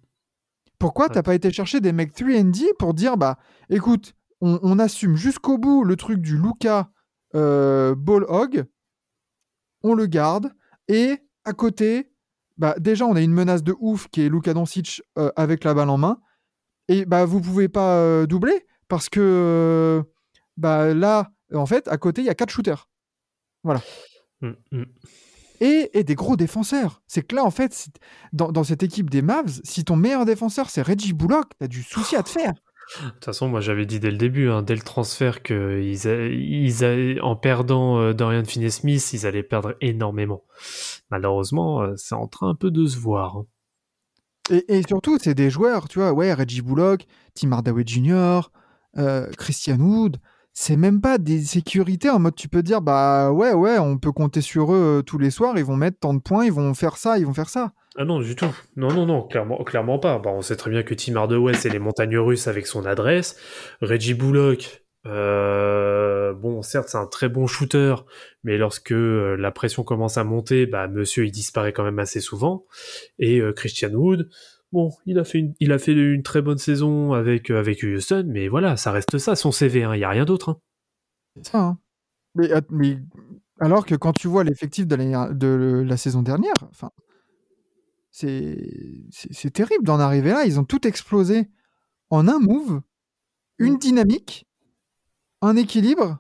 [0.79, 3.39] Pourquoi t'as pas été chercher des mecs 3D pour dire, bah,
[3.71, 6.91] écoute, on, on assume jusqu'au bout le truc du Luca
[7.35, 8.67] euh, Ball Hog,
[9.83, 10.53] on le garde,
[10.89, 11.17] et
[11.47, 12.13] à côté,
[12.59, 15.73] bah, déjà, on a une menace de ouf qui est Luka Doncic euh, avec la
[15.73, 16.21] balle en main,
[16.89, 20.03] et bah, vous pouvez pas euh, doubler parce que euh,
[20.57, 22.89] bah, là, en fait, à côté, il y a quatre shooters.
[24.41, 24.85] Mm, mm.
[25.61, 27.03] et, et des gros défenseurs.
[27.07, 27.91] C'est que là, en fait, si-
[28.33, 31.83] dans, dans cette équipe des Mavs, si ton meilleur défenseur c'est Reggie Bullock, t'as du
[31.83, 32.53] souci à te faire.
[33.03, 36.07] De toute façon, moi j'avais dit dès le début, hein, dès le transfert, que ils
[36.07, 40.45] a- ils a- en perdant euh, Dorian Finney-Smith, ils allaient perdre énormément.
[41.11, 43.39] Malheureusement, euh, c'est en train un peu de se voir.
[43.39, 43.47] hein.
[44.51, 48.41] Et, surtout, c'est des joueurs, tu vois, ouais, Reggie Bullock, Tim Hardaway Jr.,
[48.99, 50.19] euh, Christian Wood.
[50.53, 54.13] C'est même pas des sécurités en mode tu peux dire, bah ouais, ouais, on peut
[54.13, 56.75] compter sur eux euh, tous les soirs, ils vont mettre tant de points, ils vont
[56.75, 57.73] faire ça, ils vont faire ça.
[57.97, 58.55] Ah non, du tout.
[58.77, 60.19] Non, non, non, clairement, clairement pas.
[60.19, 63.37] Bah, on sait très bien que Tim Hardaway, c'est les montagnes russes avec son adresse.
[63.81, 67.95] Reggie Bullock, euh, bon, certes, c'est un très bon shooter,
[68.43, 72.21] mais lorsque euh, la pression commence à monter, bah, monsieur, il disparaît quand même assez
[72.21, 72.65] souvent.
[73.19, 74.29] Et euh, Christian Wood,
[74.73, 77.83] bon, il a fait une, il a fait une très bonne saison avec, euh, avec
[77.83, 80.49] Houston, mais voilà, ça reste ça, son CV, il y a rien d'autre.
[80.51, 80.59] hein.
[81.37, 81.61] C'est ça.
[81.61, 81.79] hein.
[82.35, 82.99] Mais, mais
[83.61, 86.91] alors que quand tu vois l'effectif de, la saison dernière, enfin,
[88.11, 90.45] c'est c'est- c'est terrible d'en arriver là.
[90.45, 91.49] Ils ont tout explosé
[92.11, 92.81] en un move,
[93.59, 94.47] une dynamique,
[95.47, 96.19] un équilibre.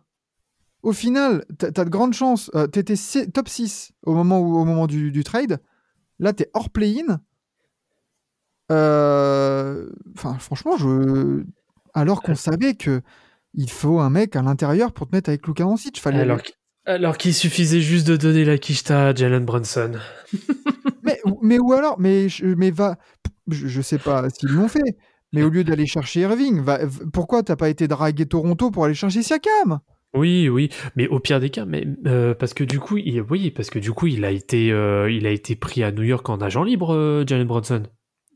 [0.82, 2.50] Au final, tu as, de grandes chances.
[2.72, 2.94] tu étais
[3.32, 5.60] top 6 au moment, où, au moment du, du trade.
[6.18, 7.20] Là, tu es hors play-in.
[8.70, 11.42] Euh, Enfin, franchement, je...
[11.92, 13.02] alors qu'on savait que
[13.54, 16.00] il faut un mec à l'intérieur pour te mettre avec Luka Doncic.
[16.00, 16.20] Fallait...
[16.20, 16.40] Alors,
[16.86, 19.92] alors qu'il suffisait juste de donner la quicheta à Jalen Brunson.
[21.02, 22.98] mais, mais où alors mais, je- mais va.
[23.48, 24.96] Je, je sais pas s'ils l'ont fait.
[25.34, 26.80] Mais au lieu d'aller chercher Irving, va,
[27.12, 29.80] pourquoi t'as pas été draguer Toronto pour aller chercher Siakam?
[30.14, 33.50] Oui, oui, mais au pire des cas, mais euh, parce que du coup, il, oui,
[33.50, 36.28] parce que du coup, il a été, euh, il a été pris à New York
[36.28, 37.82] en agent libre, euh, Jalen Brunson.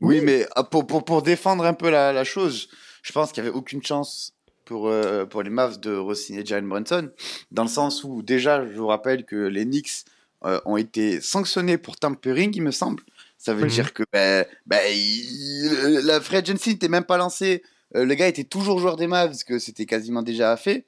[0.01, 2.67] Oui, mais ah, pour, pour, pour défendre un peu la, la chose,
[3.01, 4.33] je pense qu'il n'y avait aucune chance
[4.65, 7.09] pour, euh, pour les Mavs de re-signer Jalen Brunson,
[7.51, 10.05] dans le sens où déjà, je vous rappelle que les Knicks
[10.45, 13.03] euh, ont été sanctionnés pour tampering, il me semble.
[13.39, 13.69] Ça veut Mhm.
[13.69, 17.63] dire que ben, ben, il- la free agency n'était même pas lancée.
[17.95, 20.85] Euh, le gars était toujours joueur des Mavs, que c'était quasiment déjà fait.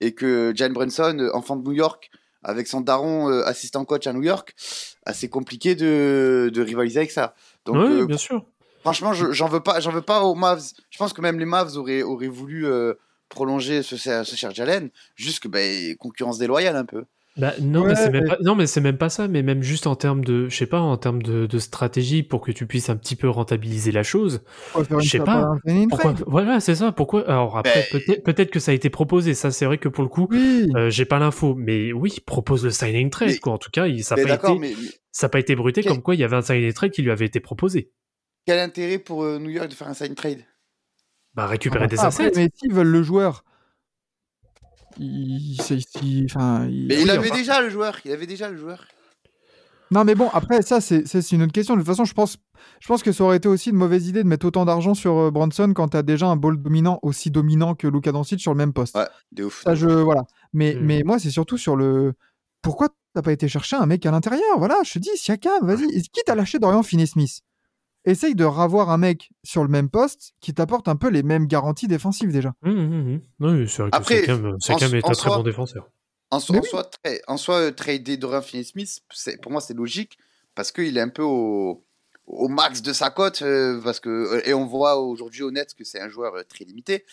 [0.00, 2.10] Et que Jalen Brunson, euh, enfant de New York,
[2.42, 4.54] avec son daron euh, assistant coach à New York,
[5.04, 7.34] assez compliqué de, de rivaliser avec ça.
[7.66, 8.46] Donc, oui, euh, bien sûr.
[8.82, 10.62] Franchement, je- j'en veux pas, j'en veux pas aux Mavs.
[10.88, 12.94] Je pense que même les Mavs auraient, auraient voulu euh,
[13.28, 17.04] prolonger ce, ce cher Jalen, juste que ben, concurrence déloyale un peu.
[17.36, 19.42] Bah, non, mais Ouais, c'est même mais- pas, non, mais c'est même pas ça, mais
[19.42, 22.50] même juste en termes de, je sais pas, en termes de, de stratégie pour que
[22.50, 24.42] tu puisses un petit peu rentabiliser la chose.
[24.98, 25.48] Je sais pas.
[25.88, 26.90] Pourquoi Voilà, c'est ça.
[26.92, 29.34] Pourquoi Alors après, peut-être, peut-être que ça a été proposé.
[29.34, 30.68] Ça, c'est vrai que pour le coup, Oui.
[30.74, 33.28] euh, j'ai pas l'info, mais oui, propose le signing trade.
[33.30, 33.52] Mais- quoi.
[33.52, 34.76] En tout cas, il, ça n'a pas été,
[35.30, 37.26] pas été bruité Quel- comme quoi il y avait un signing trade qui lui avait
[37.26, 37.92] été proposé.
[38.44, 40.40] quel intérêt pour euh, New York de faire un sign trade?
[41.34, 42.32] Bah récupérer des après, assets.
[42.34, 43.44] mais s'ils veulent le joueur,
[44.98, 45.56] il,
[46.26, 48.84] enfin, il- Mais Oui, il avait enfin- déjà le joueur, il avait déjà le joueur.
[49.92, 51.74] Non, mais bon, après, ça, c'est c'est- c'est une autre question.
[51.74, 52.36] De toute façon, je pense,
[52.80, 55.16] je pense que ça aurait été aussi une mauvaise idée de mettre autant d'argent sur
[55.18, 58.52] euh, Bronson quand tu as déjà un ball dominant aussi dominant que Luka Doncic sur
[58.52, 58.94] le même poste.
[58.96, 59.62] Ouais, de ouf.
[59.64, 60.22] Ça, je, voilà.
[60.52, 60.80] Mais, Mm.
[60.84, 62.12] mais moi, c'est surtout sur le.
[62.62, 64.58] Pourquoi t'as pas été chercher un mec à l'intérieur?
[64.58, 65.88] Voilà, je te dis, Siakam, vas-y.
[66.12, 67.40] Quitte à lâcher Dorian Finney-Smith,
[68.04, 71.46] essaye de ravoir un mec sur le même poste qui t'apporte un peu les mêmes
[71.46, 72.52] garanties défensives déjà.
[72.64, 73.20] Hum, hum, hum.
[73.60, 74.22] Oui, c'est vrai que Après,
[74.92, 75.88] en- est en un très soi- bon défenseur.
[76.30, 76.68] En, so- Mais en oui.
[76.68, 80.16] soi, tra- en soi, euh, trader Dorian Finney-Smith, c'est- pour moi, c'est logique
[80.54, 81.84] parce qu'il est un peu au,
[82.26, 83.42] au max de sa cote.
[83.42, 86.42] euh, parce que, euh, et on voit aujourd'hui au net que c'est un joueur euh,
[86.48, 87.04] très limité.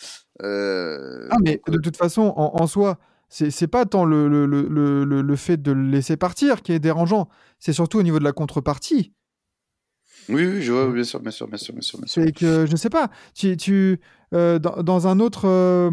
[0.42, 4.28] Euh, Ah, mais donc, de toute façon, en, en soi, c'est c'est pas tant le,
[4.28, 7.28] le, le, le, le- le fait de le laisser partir qui est dérangeant,
[7.58, 9.12] c'est surtout au niveau de la contrepartie.
[10.28, 11.98] Oui, oui, je vois, bien sûr, bien sûr, bien sûr, bien sûr.
[11.98, 12.22] bien sûr.
[12.22, 14.00] C'est que, je sais pas, tu, tu,
[14.34, 15.90] euh, dans, dans un autre, euh,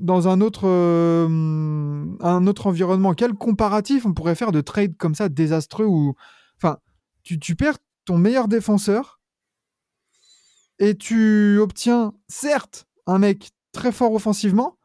[0.00, 5.14] dans un autre, euh, un autre environnement, quel comparatif on pourrait faire de trade comme
[5.14, 6.14] ça désastreux ou,
[6.56, 6.78] enfin,
[7.22, 7.76] tu, tu perds
[8.06, 9.20] ton meilleur défenseur
[10.78, 14.78] et tu obtiens certes un mec très fort offensivement,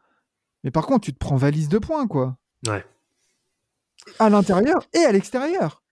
[0.63, 2.37] mais par contre tu te prends valise de points quoi.
[2.67, 2.85] Ouais.
[4.19, 5.83] À l'intérieur et à l'extérieur.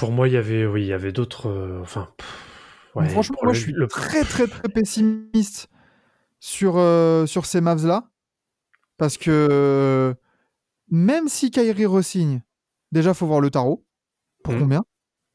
[0.00, 1.48] Pour moi, il y avait, oui, il y avait d'autres.
[1.48, 2.26] euh, enfin, pff,
[2.96, 5.68] Ouais, Donc franchement, moi, je suis le- très, très, très pessimiste
[6.40, 8.10] sur, euh, sur ces Mavs-là.
[8.96, 10.14] Parce que
[10.90, 12.42] même si Kyrie re-signe,
[12.92, 13.84] déjà, faut voir le tarot.
[14.42, 14.60] Pour Mhm.
[14.60, 14.84] combien?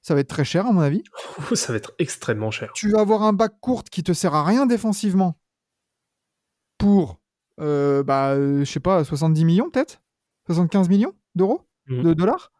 [0.01, 1.03] Ça va être très cher, à mon avis.
[1.55, 2.71] ça va être extrêmement cher.
[2.73, 5.39] Tu vas avoir un bac court qui te sert à rien défensivement
[6.77, 7.19] pour,
[7.61, 10.01] euh, bah, je sais pas, 70 millions peut-être?
[10.47, 12.01] 75 millions d'euros Mhm.
[12.03, 12.51] De dollars?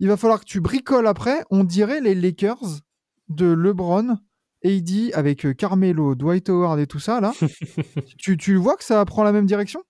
[0.00, 1.44] Il va falloir que tu bricoles après.
[1.50, 2.80] On dirait les Lakers
[3.28, 4.18] de LeBron,
[4.64, 7.32] AD avec euh, Carmelo, Dwight Howard et tout ça là.
[8.18, 9.82] tu, tu vois que ça prend la même direction?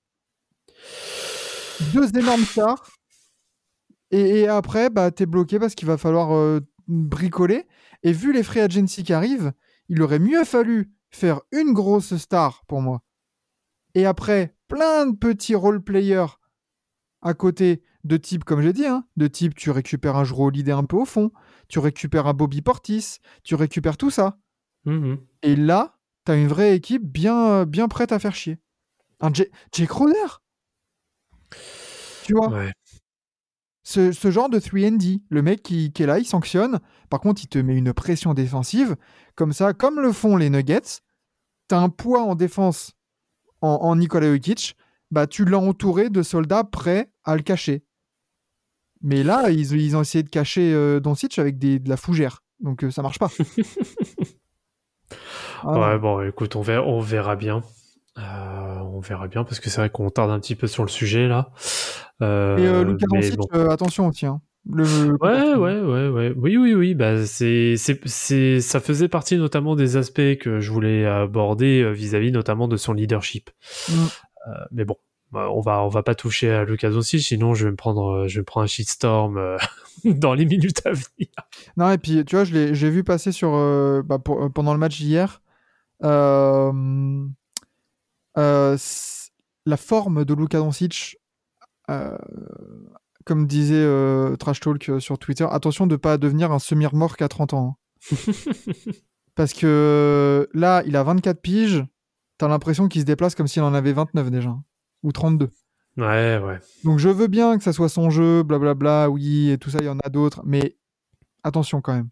[1.93, 2.91] Deux énormes stars.
[4.11, 7.67] Et, et après, bah, t'es bloqué parce qu'il va falloir euh, bricoler.
[8.03, 9.53] Et vu les free agency qui arrivent,
[9.89, 13.03] il aurait mieux fallu faire une grosse star pour moi.
[13.95, 16.39] Et après, plein de petits role players
[17.23, 20.79] à côté de type, comme j'ai dit, hein, de type tu récupères un joueur leader
[20.79, 21.33] un peu au fond,
[21.69, 24.39] tu récupères un Bobby Portis, tu récupères tout ça.
[24.85, 25.19] Mhm.
[25.43, 28.59] Et là, t'as une vraie équipe bien, bien prête à faire chier.
[29.21, 30.41] Un J- Jake Crowder
[32.25, 32.49] Tu vois?
[32.49, 32.73] Ouais.
[33.83, 36.81] ce, ce genre de 3D, le mec qui, qui est là, il sanctionne.
[37.11, 38.97] Par contre, il te met une pression défensive.
[39.35, 41.01] Comme ça, comme le font les Nuggets,
[41.69, 42.93] tu as un poids en défense
[43.61, 44.77] en, en Nikola Jokic.
[45.11, 47.84] Bah, tu l'as entouré de soldats prêts à le cacher.
[49.05, 52.43] Mais là, ils, ils ont essayé de cacher euh, Doncic avec des, de la fougère.
[52.61, 53.29] Donc, euh, ça marche pas.
[55.63, 57.63] Ah, Ouais, bon, écoute, on verra, on verra bien.
[58.19, 60.89] Euh, on verra bien parce que c'est vrai qu'on tarde un petit peu sur le
[60.89, 61.51] sujet là.
[62.23, 63.69] Euh, Et euh, Luka mais Doncic, bon.
[63.71, 64.27] attention aussi.
[64.27, 64.41] hein.
[64.71, 64.85] Le,
[65.21, 66.33] Ouais, ouais, ouais, ouais.
[66.37, 66.95] Oui, oui, oui.
[66.95, 72.77] Bah, c'est, ça faisait partie notamment des aspects que je voulais aborder vis-à-vis notamment de
[72.77, 73.51] son leadership.
[73.91, 73.93] Mm.
[73.95, 74.97] Euh, mais bon,
[75.35, 78.07] bah, on va, on va pas toucher à Lucas aussi, sinon je vais me prendre,
[78.25, 79.59] euh, je prendre un shitstorm euh,
[80.05, 81.29] dans les minutes à venir.
[81.77, 84.73] Non, et puis, tu vois, je l'ai j'ai vu passer sur, euh, bah, pour- pendant
[84.73, 85.43] le match hier.
[86.03, 87.25] euh,
[88.39, 88.77] euh,
[89.67, 91.17] la forme de Luka Doncic,
[93.25, 93.87] comme disait
[94.39, 97.79] Trash Talk sur Twitter, attention de pas devenir un semi-remorque à 30 ans.
[98.13, 98.17] hein.
[99.35, 101.85] Parce que là, il a 24 piges,
[102.39, 104.55] t'as l'impression qu'il se déplace comme s'il en avait 29 déjà,
[105.05, 105.51] ou 32.
[105.97, 106.59] Ouais, ouais.
[106.83, 109.87] Donc je veux bien que ça soit son jeu, blablabla, oui, et tout ça, il
[109.87, 110.77] y en a d'autres, mais
[111.45, 112.09] attention quand même.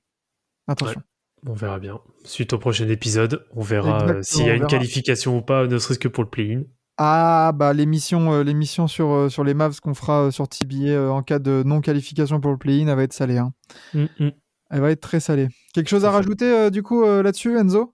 [0.68, 1.03] Attention.
[1.45, 1.99] On verra bien.
[2.22, 4.68] Suite au prochain épisode, on verra euh, s'il y a une verra.
[4.70, 6.62] qualification ou pas, ne serait-ce que pour le play-in.
[6.99, 10.90] Ah, bah l'émission euh, l'émission sur, euh, sur les Mavs qu'on fera euh, sur TBA
[10.90, 13.38] euh, en cas de non-qualification pour le play-in, elle va être salée.
[13.38, 13.53] hein.
[13.95, 14.30] Mm, mm.
[14.70, 15.49] Elle va être très salée.
[15.74, 16.12] Quelque chose à ça.
[16.12, 17.93] rajouter euh, du coup euh, là-dessus, Enzo?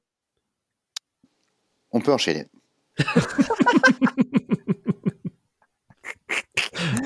[1.92, 2.44] On peut enchaîner.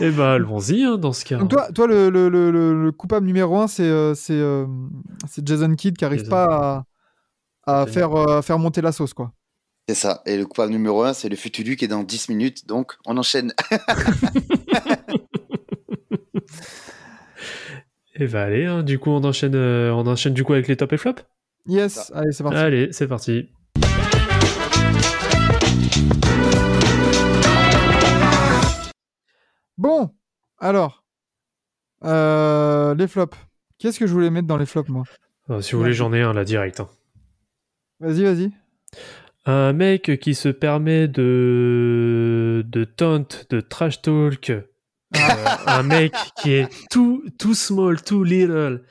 [0.00, 1.38] Eh ben, allons-y hein, dans ce cas.
[1.38, 4.66] Donc toi, toi le, le- le- le- le coupable numéro un, c'est euh, c'est euh,
[5.42, 6.84] Jason Kidd qui arrive Jason pas
[7.64, 9.32] à, faire, euh, à faire monter la sauce, quoi.
[9.88, 10.22] C'est ça.
[10.26, 12.66] Et le coupable numéro 1, c'est le Futulu qui est dans 10 minutes.
[12.66, 13.52] Donc, on enchaîne.
[18.14, 20.76] Eh ben, allez, hein, du coup, on enchaîne, euh, on enchaîne du coup avec les
[20.76, 21.14] top et flop?
[21.66, 22.58] Yes, allez, c'est parti.
[22.58, 23.48] Allez, c'est parti.
[29.82, 30.14] Bon,
[30.60, 31.04] alors,
[32.04, 33.36] euh, les flops.
[33.78, 35.02] Qu'est-ce que je voulais mettre dans les flops, moi?
[35.50, 36.78] Euh, si vous voulez, j'en ai un là direct.
[36.78, 36.88] hein.
[37.98, 38.52] Vas-y, vas-y.
[39.44, 44.62] Un mec qui se permet de de taunt, de trash talk, euh,
[45.66, 48.84] un mec qui est tout tout small, tout little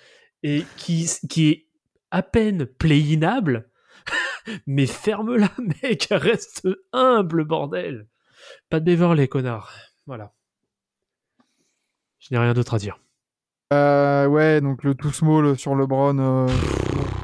[0.44, 1.68] et qui qui est
[2.12, 3.70] à peine playinable,
[4.68, 5.52] mais ferme-la,
[5.84, 8.10] mec, reste humble, bordel.
[8.70, 9.74] Pas de Beverley, connard.
[10.06, 10.34] Voilà.
[12.22, 13.00] Je n'ai rien d'autre à dire.
[13.74, 16.18] Euh, ouais, donc le tout small sur LeBron.
[16.20, 16.48] euh,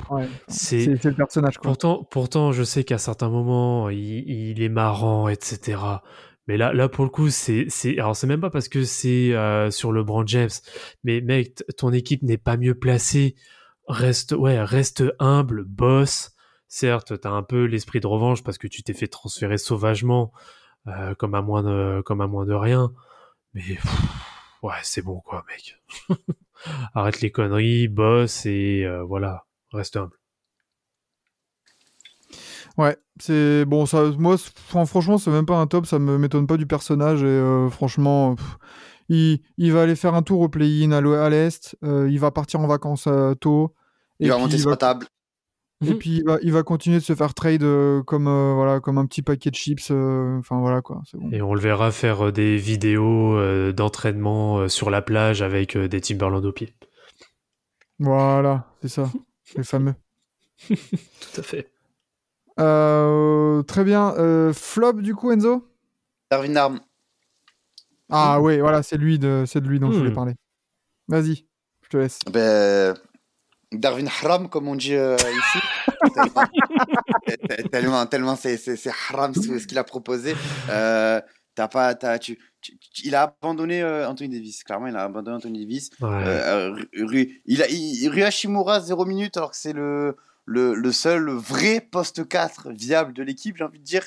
[0.09, 1.69] ouais, C'est le personnage, quoi.
[1.69, 5.77] Pourtant, pourtant, je sais qu'à certains moments, il, il est marrant, etc.
[6.47, 7.67] Mais là, là pour le coup, c'est,
[7.99, 10.49] alors c'est même pas parce que c'est euh, sur le Brand James,
[11.03, 13.35] mais mec, ton équipe n'est pas mieux placée.
[13.87, 16.31] Reste, ouais, reste humble, boss.
[16.69, 20.31] Certes, t'as un peu l'esprit de revanche parce que tu t'es fait transférer sauvagement,
[20.87, 22.91] euh, comme à moins de, comme à moins de rien.
[23.53, 23.95] Mais pff,
[24.67, 25.81] ouais, c'est bon quoi, mec.
[26.93, 30.17] Arrête les conneries, boss et euh, voilà, reste humble.
[32.77, 33.85] Ouais, c'est bon.
[33.85, 35.85] Ça, moi, franchement, c'est même pas un top.
[35.85, 37.23] Ça me m'étonne pas du personnage.
[37.23, 38.57] Et euh, franchement, pff,
[39.09, 41.75] il, il va aller faire un tour au play-in à l'est.
[41.83, 43.73] euh, il va partir en vacances euh, tôt.
[44.19, 45.07] Il et va puis monter il sur va- la table.
[45.85, 45.97] Et Mhm.
[45.99, 48.97] puis il va, il va continuer de se faire trade euh, comme euh, voilà, comme
[48.97, 49.91] un petit paquet de chips.
[49.91, 51.01] euh, Enfin voilà quoi.
[51.05, 51.29] C'est bon.
[51.31, 55.75] Et on le verra faire euh, des vidéos euh, d'entraînement euh, sur la plage avec
[55.75, 56.73] euh, des Timberland au pied.
[57.99, 59.11] Voilà, c'est ça,
[59.55, 59.93] les fameux.
[60.67, 60.75] Tout
[61.37, 61.69] à fait.
[62.59, 64.15] Euh, très bien.
[64.17, 65.67] Euh, flop, du coup, Enzo?
[66.31, 66.79] Darwin Arm.
[68.09, 70.15] Ah, oui, voilà, c'est lui de, c'est de lui dont je voulais Hmm.
[70.15, 70.33] parler.
[71.07, 71.45] Vas-y,
[71.83, 72.19] je te laisse.
[72.31, 72.95] Ben,
[73.73, 75.59] Darwin Haram, comme on dit euh, ici.
[76.13, 76.47] tellement,
[77.71, 78.79] tellement, tellement c'est, c'est,
[79.11, 80.35] haram ce, ce qu'il a proposé.
[80.69, 81.19] Euh,
[81.55, 84.63] t'as pas, t'as, tu, tu- tu- il a abandonné euh, Anthony Davis.
[84.63, 85.89] Clairement, il a abandonné Anthony Davis.
[85.99, 86.07] Ouais.
[86.11, 90.15] Euh, Ru- Ru- il a, il, Rui Hashimura, 0 minutes, alors que c'est le,
[90.45, 94.03] le, le seul vrai poste 4 viable de l'équipe, j'ai envie de dire.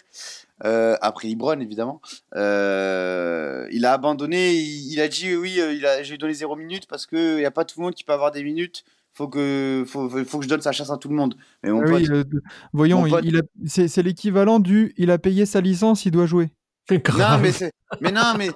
[0.65, 2.01] Euh, après Libron, évidemment.
[2.35, 6.87] Euh, il a abandonné, il, il a dit oui, il a, j'ai donné 0 minutes
[6.87, 8.85] parce qu'il n'y a pas tout le monde qui peut avoir des minutes.
[9.13, 11.35] Faut que, faut, faut- que je donne sa chance à tout le monde.
[11.63, 12.43] Mais mon Ah oui, pote, euh, de-
[12.73, 16.05] voyons, Mon il- pote- il a- c'est, c'est l'équivalent du il a payé sa licence,
[16.07, 16.49] il doit jouer.
[16.91, 17.43] Non, Grave.
[17.43, 18.51] mais, c'est- mais non, mais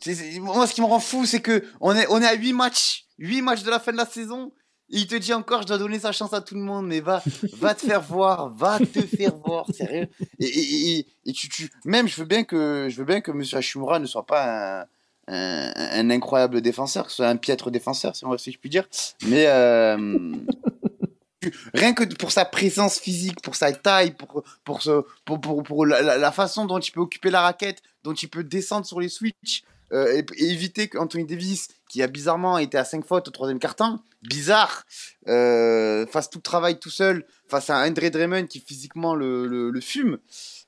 [0.00, 2.34] c'est- c'est- moi, ce qui me rend fou, c'est que on est, on est à
[2.34, 4.52] 8 matchs, 8 matchs de la fin de la saison.
[4.90, 7.22] il te dit encore, je dois donner sa chance à tout le monde, mais va,
[7.58, 10.08] va te faire voir, va te faire voir, sérieux.
[10.38, 13.32] Et, et, et, et tu, tu, même, je veux bien que, je veux bien que
[13.32, 14.84] Monsieur Hashimura ne soit pas un,
[15.28, 18.86] un, incroyable défenseur, que ce soit un piètre défenseur, si, je puis dire.
[19.26, 19.96] Mais euh,
[21.74, 25.86] rien que pour sa présence physique, pour sa taille, pour, pour, ce, pour, pour, pour
[25.86, 29.64] la, façon dont il peut occuper la raquette, dont il peut descendre sur les switches,
[29.92, 33.58] euh, et, et éviter qu'Anthony Davis, qui a bizarrement été à 5 fautes au troisième
[33.58, 34.84] quart-temps, bizarre,
[35.28, 40.18] euh, fasse tout le travail tout seul face à Andre Drummond qui physiquement le, fume.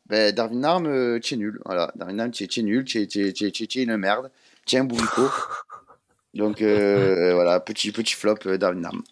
[0.06, 1.60] Ben, Darwin Arm, euh, tu es nul.
[1.64, 3.64] Voilà, Darwin Arm, tu es, tu es nul, tu es, tu es- tu es- tu
[3.64, 4.30] es- tu es une merde.
[4.74, 5.28] Un bourrico.
[6.34, 9.02] Donc euh, voilà, petit, petit flop, euh, Darwin Arm.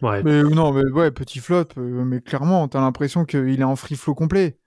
[0.00, 0.22] Ouais.
[0.22, 3.76] Mais euh, non, mais ouais, petit flop, euh, mais clairement, t'as l'impression qu'il est en
[3.76, 4.58] free flow complet.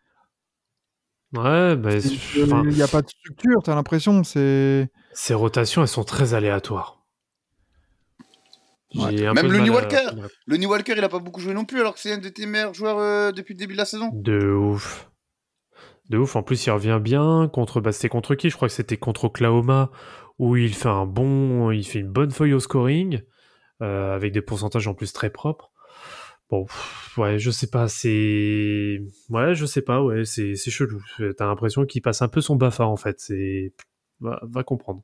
[1.33, 4.89] Ouais, bah, Il n'y a pas de structure, t'as l'impression, c'est.
[5.13, 7.03] ces rotations, elles sont très aléatoires.
[8.93, 9.11] Ouais.
[9.33, 10.05] Même Lonnie à- Walker.
[10.45, 12.29] Le New Walker, il a pas beaucoup joué non plus, alors que c'est un de
[12.29, 14.09] tes meilleurs joueurs euh, depuis le début de la saison.
[14.13, 15.09] De ouf.
[16.09, 16.35] De ouf.
[16.35, 17.81] En plus, il revient bien contre.
[17.81, 18.49] Bah, c'était contre qui?
[18.49, 19.89] Je crois que c'était contre Oklahoma
[20.37, 23.21] où il fait un bon, il fait une bonne feuille au scoring
[23.81, 25.71] euh, avec des pourcentages en plus très propres.
[26.49, 27.87] Bon, pff, ouais, je sais pas.
[27.87, 28.99] C'est,
[29.29, 30.03] ouais, je sais pas.
[30.03, 31.01] Ouais, c'est c'est chelou.
[31.37, 33.19] T'as l'impression qu'il passe un peu son bafa en fait.
[33.19, 33.73] C'est,
[34.19, 35.01] va, va comprendre.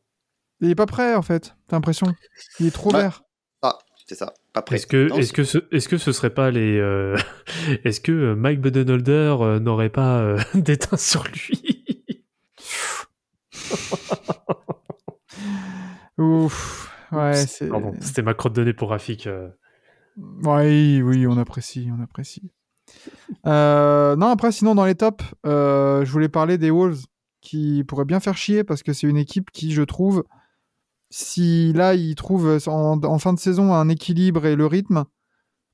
[0.60, 2.06] Il est pas prêt, en fait, t'as l'impression.
[2.60, 3.02] Il est trop Ouais.
[3.02, 3.24] vert.
[4.12, 4.76] C'est ça, pas prêt.
[4.76, 7.16] Est-ce que, Non, est-ce que ce, est-ce que ce serait pas les, euh,
[7.86, 11.86] est-ce que euh, Mike Budenholzer euh, n'aurait pas euh, d'éteint sur lui?
[16.18, 16.94] Ouf.
[17.14, 17.70] Ouais, c'est.
[18.02, 19.28] C'était ma crotte de nez pour Rafik.
[19.28, 19.48] euh.
[20.44, 22.52] Oui, oui, on apprécie, on apprécie.
[23.48, 27.06] Euh, non, après, sinon, dans les tops, euh, je voulais parler des Wolves
[27.40, 30.26] qui pourraient bien faire chier parce que c'est une équipe qui, je trouve,
[31.12, 35.04] si là, ils trouvent en, en fin de saison un équilibre et le rythme,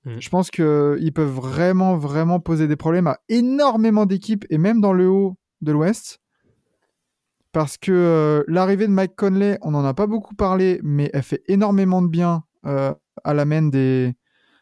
[0.06, 0.22] Mhm.
[0.22, 4.94] je pense qu'ils peuvent vraiment, vraiment poser des problèmes à énormément d'équipes et même dans
[4.94, 6.20] le haut de l'Ouest.
[7.52, 11.24] Parce que euh, l'arrivée de Mike Conley, on n'en a pas beaucoup parlé, mais elle
[11.24, 14.16] fait énormément de bien euh, à la main des,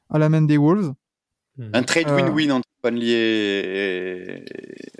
[0.09, 0.93] à la main des Wolves.
[1.73, 2.15] Un trade Euh.
[2.15, 4.45] win-win entre Conley et...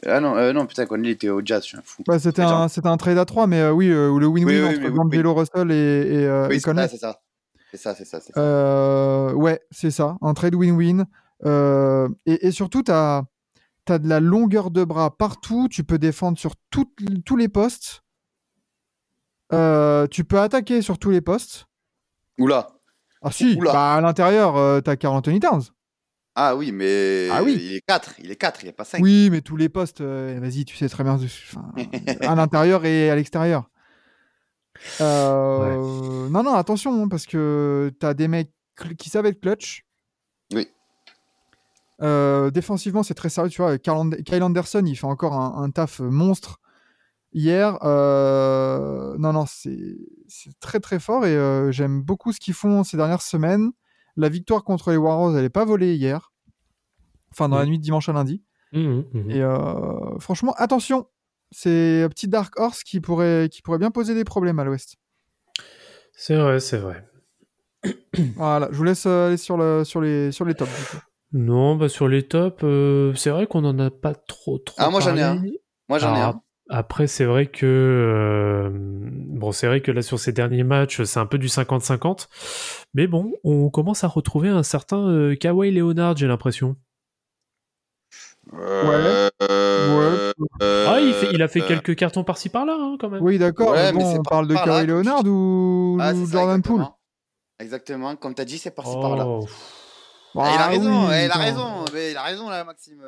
[0.07, 2.03] Ah non, euh, non, putain, Conley était au Jazz, je suis un fou.
[2.07, 4.59] Bah, c'était un, c'était un trade à 3, mais euh, oui, euh, le win-win Oui,
[4.59, 6.81] oui, entre oui, Russell et, et, euh, oui, et c'est Conley.
[6.83, 7.19] ça, c'est ça.
[7.71, 8.19] C'est ça, c'est ça.
[8.21, 8.39] c'est ça.
[8.39, 11.05] Euh, ouais, c'est ça, un trade win-win.
[12.25, 13.23] Et, et surtout, tu as,
[13.87, 18.01] de la longueur de bras partout, tu peux défendre sur toutes- tous les postes.
[19.51, 21.67] Tu peux attaquer sur tous les postes.
[22.39, 22.67] Oula.
[23.21, 23.71] Ah si, Oula.
[23.73, 25.63] bah, à l'intérieur, euh, t'as Carl Anthony Towns.
[26.35, 27.57] Ah oui, mais Ah oui.
[27.59, 29.01] il est 4, il est 4, il est pas 5.
[29.01, 31.71] Oui, mais tous les postes, euh, vas-y, tu sais très bien, enfin,
[32.21, 33.69] à l'intérieur et à l'extérieur.
[35.01, 38.51] Euh, Non, non, attention, hein, parce que t'as des mecs
[38.97, 39.85] qui savent être clutch.
[40.53, 40.67] Oui.
[42.01, 43.77] Euh, défensivement, c'est très sérieux, tu vois.
[43.77, 46.59] Kyle And- Kyle Anderson, il fait encore un, un taf monstre
[47.33, 47.77] hier.
[47.81, 49.95] Non, non, c'est
[50.27, 53.71] c'est très très fort et j'aime beaucoup ce qu'ils font ces dernières semaines.
[54.17, 56.31] La victoire contre les Warriors, elle n'est pas volée hier.
[57.31, 57.69] Enfin, dans la Mhm.
[57.71, 58.43] nuit de dimanche à lundi.
[58.71, 59.31] Mhm, mhm.
[59.31, 61.07] Et euh, franchement, attention,
[61.51, 64.95] c'est un petit Dark Horse qui pourrait, qui pourrait bien poser des problèmes à l'Ouest.
[66.13, 67.05] C'est vrai, c'est vrai.
[68.37, 70.71] Voilà, je vous laisse euh, aller sur, le, sur, les, sur les tops.
[70.71, 71.03] du coup.
[71.33, 74.75] Non, bah sur les tops, euh, c'est vrai qu'on en a pas trop trop.
[74.79, 75.61] Ah, moi, j'en ai parlé.
[75.89, 76.41] Moi, j'en ai Ah, un.
[76.69, 81.19] Après, c'est vrai que euh, bon, c'est vrai que là sur ces derniers matchs, c'est
[81.19, 82.27] un peu du 50-50,
[82.95, 86.75] mais bon, on commence à retrouver un certain euh, Kawhi Leonard, j'ai l'impression.
[88.53, 90.31] Euh, euh,
[90.87, 93.21] Ah, il, fait, il a fait euh, quelques cartons par-ci par-là, hein, quand même.
[93.21, 96.81] Oui, d'accord, Ouais, bon, c'est on parle de Kawhi Leonard ou, Ah, ou Jordan Poole?
[96.81, 96.99] exactement.
[97.59, 99.25] Exactement, comme tu as dit, c'est par-ci par-là.
[99.27, 99.45] Oh,
[100.37, 103.01] Ah, il a raison, oui, eh, il a raison, mais il a raison là, Maxime.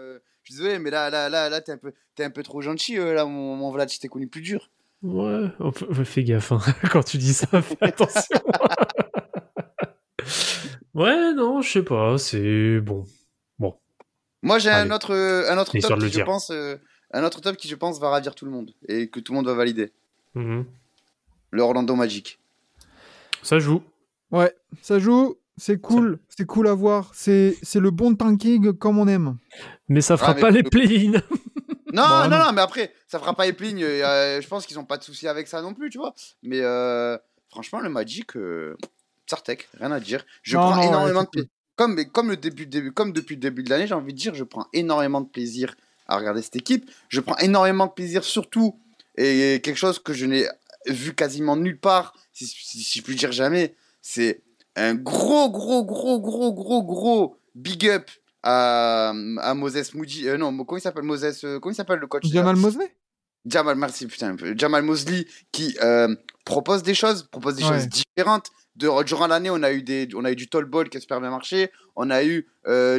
[0.48, 2.62] Je suis désolé, mais là, là, là, là, t'es un peu, t'es un peu trop
[2.62, 4.70] gentil, euh, là, mon, mon Vlad, je t'ai connu plus dur.
[5.04, 6.60] Ouais, on ouais, fais gaffe hein.
[6.92, 8.40] quand tu dis ça, fais attention.
[10.94, 13.06] ouais, non, je sais pas, c'est bon.
[14.42, 16.78] Moi, j'ai un autre, euh, un autre top qui, le je pense, euh,
[17.12, 19.38] un autre top qui, je pense, va ravir tout le monde et que tout le
[19.38, 19.92] monde va valider.
[20.34, 20.64] Mhm.
[21.52, 22.40] Le Orlando Magic.
[23.44, 23.82] Ça joue.
[24.32, 27.12] Ouais, ça joue, c'est cool, c'est cool à voir.
[27.14, 29.38] C'est c'est le bon tanking comme on aime.
[29.90, 31.22] Mais ça fera mais pas les le-.
[31.94, 32.38] Non, non, non.
[32.40, 33.84] non, mais après, ça fera pas les plignes.
[33.84, 36.14] euh, je pense qu'ils ont pas de soucis avec ça non plus, tu vois.
[36.44, 37.18] Mais euh,
[37.50, 38.76] franchement, le Magic, euh,
[39.26, 40.26] Sartek, rien à dire.
[40.44, 41.50] Je Non, prends non, énormément de plaisir.
[41.78, 44.18] Comme, mais comme, le début, début, comme depuis le début de l'année, j'ai envie de
[44.18, 45.76] dire, je prends énormément de plaisir
[46.08, 46.90] à regarder cette équipe.
[47.08, 48.78] Je prends énormément de plaisir, surtout,
[49.16, 50.46] et quelque chose que je n'ai
[50.88, 54.42] vu quasiment nulle part, si, si, si je puis dire jamais, c'est
[54.76, 58.10] un gros, gros, gros, gros, gros, gros big up
[58.50, 59.10] à,
[59.42, 60.28] à Moses Moody.
[60.30, 62.96] Euh, non, comment il s'appelle Moses euh, Comment il s'appelle le coach Jamal Mosley
[63.46, 64.36] Jamal, merci, putain.
[64.56, 66.14] Jamal Mosley qui euh,
[66.46, 67.70] propose des choses, propose des Ouais.
[67.80, 68.48] choses différentes.
[68.76, 71.00] De, durant l'année, on a eu des, on a eu du tall ball qui a
[71.00, 71.72] super bien marché.
[71.96, 72.46] On a eu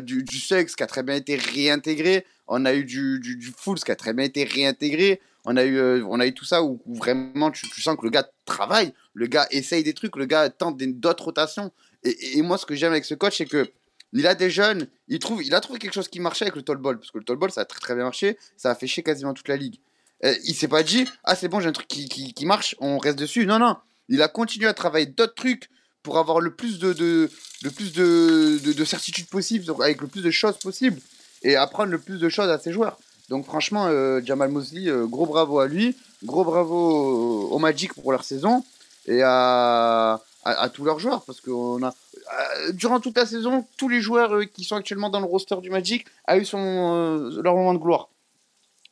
[0.02, 2.24] du, du sex qui a très bien été réintégré.
[2.48, 5.20] On a eu du, du, du full qui a très bien été réintégré.
[5.44, 8.02] On a eu, on a eu tout ça où, où vraiment tu, tu sens que
[8.04, 11.70] le gars travaille, le gars essaye des trucs, le gars tente d'autres rotations.
[12.02, 13.70] Et- et moi, ce que j'aime avec ce coach, c'est que
[14.12, 16.62] il a des jeunes, il, trouve, il a trouvé quelque chose qui marchait avec le
[16.62, 16.98] tall ball.
[16.98, 18.38] Parce que le tall ball, ça a très très bien marché.
[18.56, 19.80] Ça a fait chier quasiment toute la ligue.
[20.24, 22.98] Euh, il s'est pas dit ah c'est bon j'ai un truc qui, qui, marche on
[22.98, 23.76] reste dessus non non
[24.08, 25.70] il a continué à travailler d'autres trucs
[26.02, 27.30] pour avoir le plus de, de
[27.62, 31.00] le plus de, de, de certitude possible avec le plus de choses possibles
[31.44, 32.98] et apprendre le plus de choses à ses joueurs
[33.28, 38.10] donc franchement euh, Jamal Mosley euh, gros bravo à lui gros bravo au Magic pour
[38.10, 38.64] leur saison
[39.06, 43.26] et à, à, à tous leurs joueurs parce que on a euh, durant toute la
[43.26, 46.44] saison tous les joueurs euh, qui sont actuellement dans le roster du Magic a eu
[46.44, 48.08] son euh, leur moment de gloire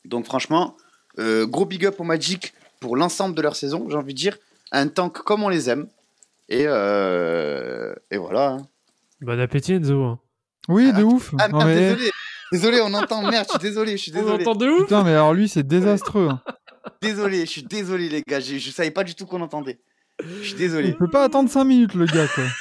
[0.05, 0.75] donc franchement
[1.19, 4.37] euh, gros big up au Magic pour l'ensemble de leur saison, j'ai envie de dire.
[4.71, 5.87] Un tank comme on les aime.
[6.47, 8.49] Et, euh, et voilà.
[8.51, 8.67] hein.
[9.21, 10.03] Bon appétit, Enzo.
[10.03, 10.19] hein.
[10.69, 11.33] Oui, de ouf.
[11.39, 11.75] Ah Non, merde, mais...
[11.89, 12.11] désolé.
[12.51, 13.23] Désolé, on entend.
[13.23, 14.43] Merde, je suis désolé, je suis On désolé.
[14.43, 16.29] entend de ouf Putain, mais alors lui, c'est désastreux.
[16.29, 16.41] hein.
[17.01, 18.39] Désolé, je suis désolé, les gars.
[18.39, 19.79] Je, je savais pas du tout qu'on entendait.
[20.23, 20.89] Je suis désolé.
[20.89, 22.43] Il peut pas attendre 5 minutes, le gars, quoi.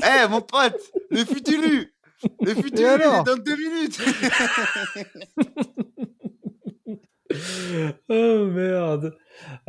[0.00, 0.80] Eh, mon pote,
[1.10, 1.92] le futulu
[2.40, 4.00] Le futulu, il est dans deux minutes
[8.08, 9.14] Oh merde.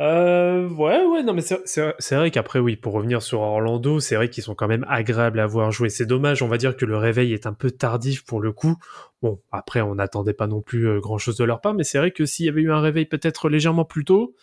[0.00, 4.28] Euh, ouais, ouais, non, mais c'est- vrai qu'après, oui, pour revenir sur Orlando, c'est vrai
[4.28, 5.88] qu'ils sont quand même agréables à voir jouer.
[5.90, 8.76] C'est dommage, on va dire que le réveil est un peu tardif pour le coup.
[9.22, 12.10] Bon, après, on n'attendait pas non plus grand chose de leur part, mais c'est vrai
[12.10, 14.34] que s'il y avait eu un réveil peut-être légèrement plus tôt,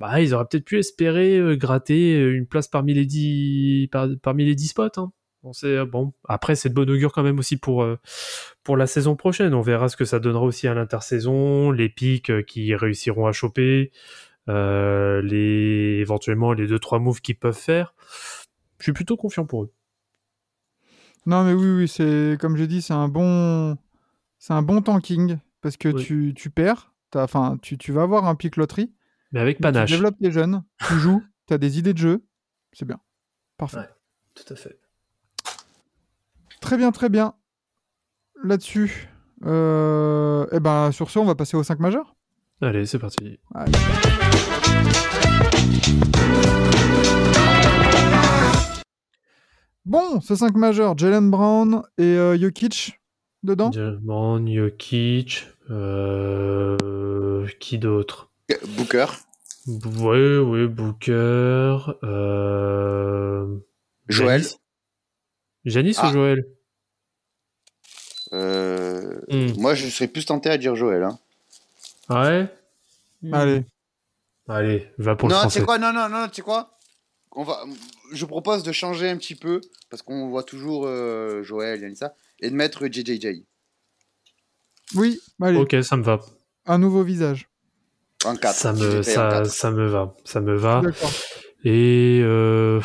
[0.00, 4.08] bah, ils auraient peut-être pu espérer euh, gratter euh, une place parmi les 10, par-
[4.22, 4.88] parmi les 10 spots.
[4.96, 5.12] Hein.
[5.44, 6.14] Bon, c'est bon.
[6.26, 7.98] Après, c'est de bon augure quand même aussi pour euh,
[8.62, 9.52] pour la saison prochaine.
[9.52, 13.32] On verra ce que ça donnera aussi à l'intersaison, les pics euh, qui réussiront à
[13.32, 13.92] choper,
[14.48, 17.94] euh, les éventuellement les deux trois moves qu'ils peuvent faire.
[18.78, 19.72] Je suis plutôt confiant pour eux.
[21.26, 23.76] Non, mais oui, oui, c'est comme j'ai dit, c'est un bon,
[24.38, 26.02] c'est un bon tanking parce que Oui.
[26.04, 28.94] tu, tu perds, t'as- enfin, tu, tu vas avoir un pic loterie,
[29.32, 29.90] Mais avec mais tu panache.
[29.90, 32.24] développes tes jeunes, tu joues, tu as des idées de jeu,
[32.72, 32.98] c'est bien,
[33.58, 33.76] parfait.
[33.78, 33.88] Ouais.
[34.34, 34.78] Tout à fait.
[36.64, 37.34] Très bien, très bien.
[38.42, 39.10] Là-dessus,
[39.44, 42.16] euh, eh ben, sur ce, on va passer aux 5 majeurs.
[42.62, 43.38] Allez, c'est parti.
[43.54, 43.72] Allez.
[49.84, 52.98] Bon, ce 5 majeurs, Jalen Brown et euh, Jokic
[53.42, 53.68] dedans.
[53.68, 58.30] Diamond, Jokic, euh, qui d'autre?
[58.76, 59.06] Booker,
[59.66, 63.56] Ouais, ouais, Booker, euh,
[64.08, 64.40] Joël.
[64.42, 64.56] Giannis,
[65.64, 66.08] Giannis Ah.
[66.08, 66.44] ou Joël
[68.34, 69.52] euh, Hmm.
[69.60, 71.02] moi je serais plus tenté à dire Joël.
[71.04, 71.18] Hein.
[72.10, 72.48] Ouais?
[73.32, 73.64] Allez,
[74.48, 75.60] Allez, va pour le non, tu français.
[75.60, 75.78] sais quoi?
[75.78, 76.78] Non, non, non, tu sais quoi?
[77.32, 77.64] On va,
[78.12, 82.50] Je propose de changer un petit peu, parce qu'on voit toujours euh, Joël, Yanissa, et
[82.50, 83.42] de mettre JJJ
[84.94, 86.20] oui, allez, Ok, ça me va.
[86.66, 87.48] un nouveau visage.
[88.26, 88.54] en 4.
[88.54, 90.14] Ça me, ça, ça me va.
[90.24, 90.82] Ça me va.
[90.82, 91.10] D'accord.
[91.64, 92.80] Et euh...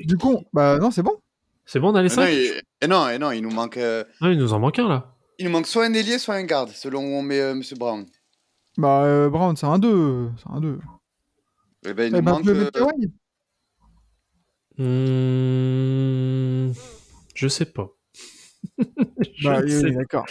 [0.00, 1.16] Du coup, bah non, c'est bon.
[1.70, 2.60] C'est bon, on a les non, 5 il...
[2.82, 5.14] et non, et non, il nous manque, euh, Ah, il nous en manque un là.
[5.38, 7.76] il nous manque soit un ailier, soit un garde, selon où on met euh, Monsieur
[7.76, 8.04] Brown.
[8.76, 10.30] Bah, euh, Brown, c'est un 2.
[10.38, 10.78] C'est un 2.
[11.86, 12.46] Eh ben, il Eh nous ben, manque.
[12.48, 12.70] euh,
[15.10, 16.72] Hmm,
[17.34, 17.88] Je sais pas.
[18.78, 20.26] Je Bah, oui, sais oui, d'accord.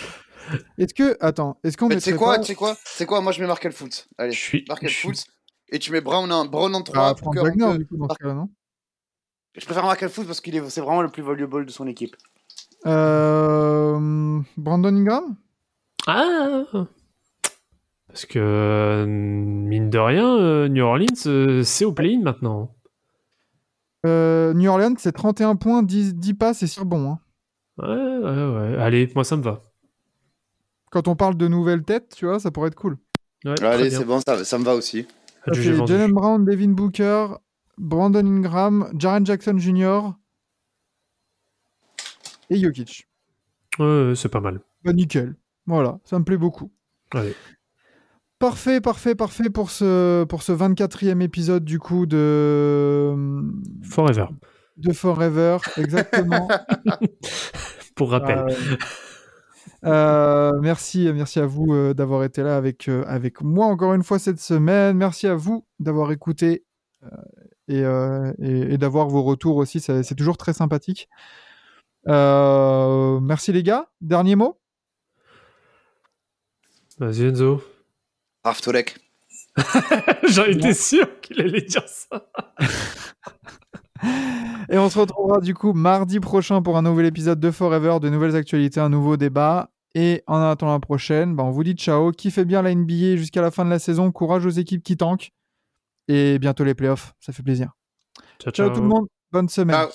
[0.77, 3.05] Est-ce que, attends, est-ce qu'on Mais tu mettrait sais quoi, pas- tu sais quoi, c'est
[3.05, 3.21] quoi?
[3.21, 4.07] Moi je mets Markel Fultz.
[4.17, 4.65] Allez, Je suis.
[4.67, 5.25] Markel je suis- Fultz.
[5.71, 7.09] Et tu mets Brown en, Brown en 3.
[7.09, 8.49] Ah, Frank Wagner, du coup, dans ce cas-là, non?
[9.55, 12.15] Je préfère Markel Fultz parce qu'il est, c'est vraiment le plus valuable de son équipe.
[12.85, 15.35] Euh, Brandon Ingram?
[16.07, 16.63] Ah
[18.07, 22.73] Parce que, mine de rien, euh, New Orleans, euh, c'est au play-in maintenant.
[24.05, 27.11] Euh, New Orleans, c'est 31 points, 10, 10 passes et 6 rebonds.
[27.11, 27.19] hein.
[27.77, 28.77] Ouais, ouais, ouais.
[28.81, 29.61] Allez, moi ça me va.
[30.91, 32.97] Quand on parle de nouvelles têtes, tu vois, ça pourrait être cool.
[33.45, 35.05] Ouais, Allez, c'est bon, ça, ça me va aussi.
[35.47, 35.87] Vendu.
[35.87, 37.27] Jalen Brown, Devin Booker,
[37.79, 40.11] Brandon Ingram, Jaren Jackson Jr.
[42.49, 43.07] et Jokic.
[43.77, 44.59] C'est pas mal.
[44.83, 45.35] Bah nickel.
[45.65, 46.71] Voilà, ça me plaît beaucoup.
[47.11, 47.35] Allez.
[48.39, 53.13] Parfait, parfait, parfait pour ce, pour ce 24e épisode du coup de,
[53.83, 54.27] Forever.
[54.77, 55.57] de Forever.
[55.77, 56.47] Exactement.
[57.95, 58.37] Pour rappel.
[58.37, 58.77] Euh,
[59.85, 64.03] euh, merci, merci à vous euh, d'avoir été là avec, euh, avec moi encore une
[64.03, 64.97] fois cette semaine.
[64.97, 66.65] Merci à vous d'avoir écouté
[67.69, 69.79] et, euh, et- et d'avoir vos retours aussi.
[69.79, 71.07] C'est toujours très sympathique.
[72.07, 73.87] Euh, merci les gars.
[74.01, 74.57] Dernier mot?
[76.97, 77.61] Vas-y, Enzo.
[78.43, 78.97] Raftolek.
[80.29, 82.29] J'en étais sûr qu'il allait dire ça.
[84.69, 88.09] Et on se retrouvera du coup mardi prochain pour un nouvel épisode de Forever, de
[88.09, 89.71] nouvelles actualités, un nouveau débat.
[89.95, 92.11] Et en attendant la prochaine, bah, on vous dit ciao.
[92.11, 94.11] Kiffez bien la NBA jusqu'à la fin de la saison.
[94.11, 95.31] Courage aux équipes qui tankent.
[96.09, 97.13] Et bientôt les playoffs.
[97.19, 97.71] Ça fait plaisir.
[98.41, 99.07] Ciao, Ciao, tout le monde.
[99.31, 99.75] Bonne semaine.
[99.75, 99.89] Ciao.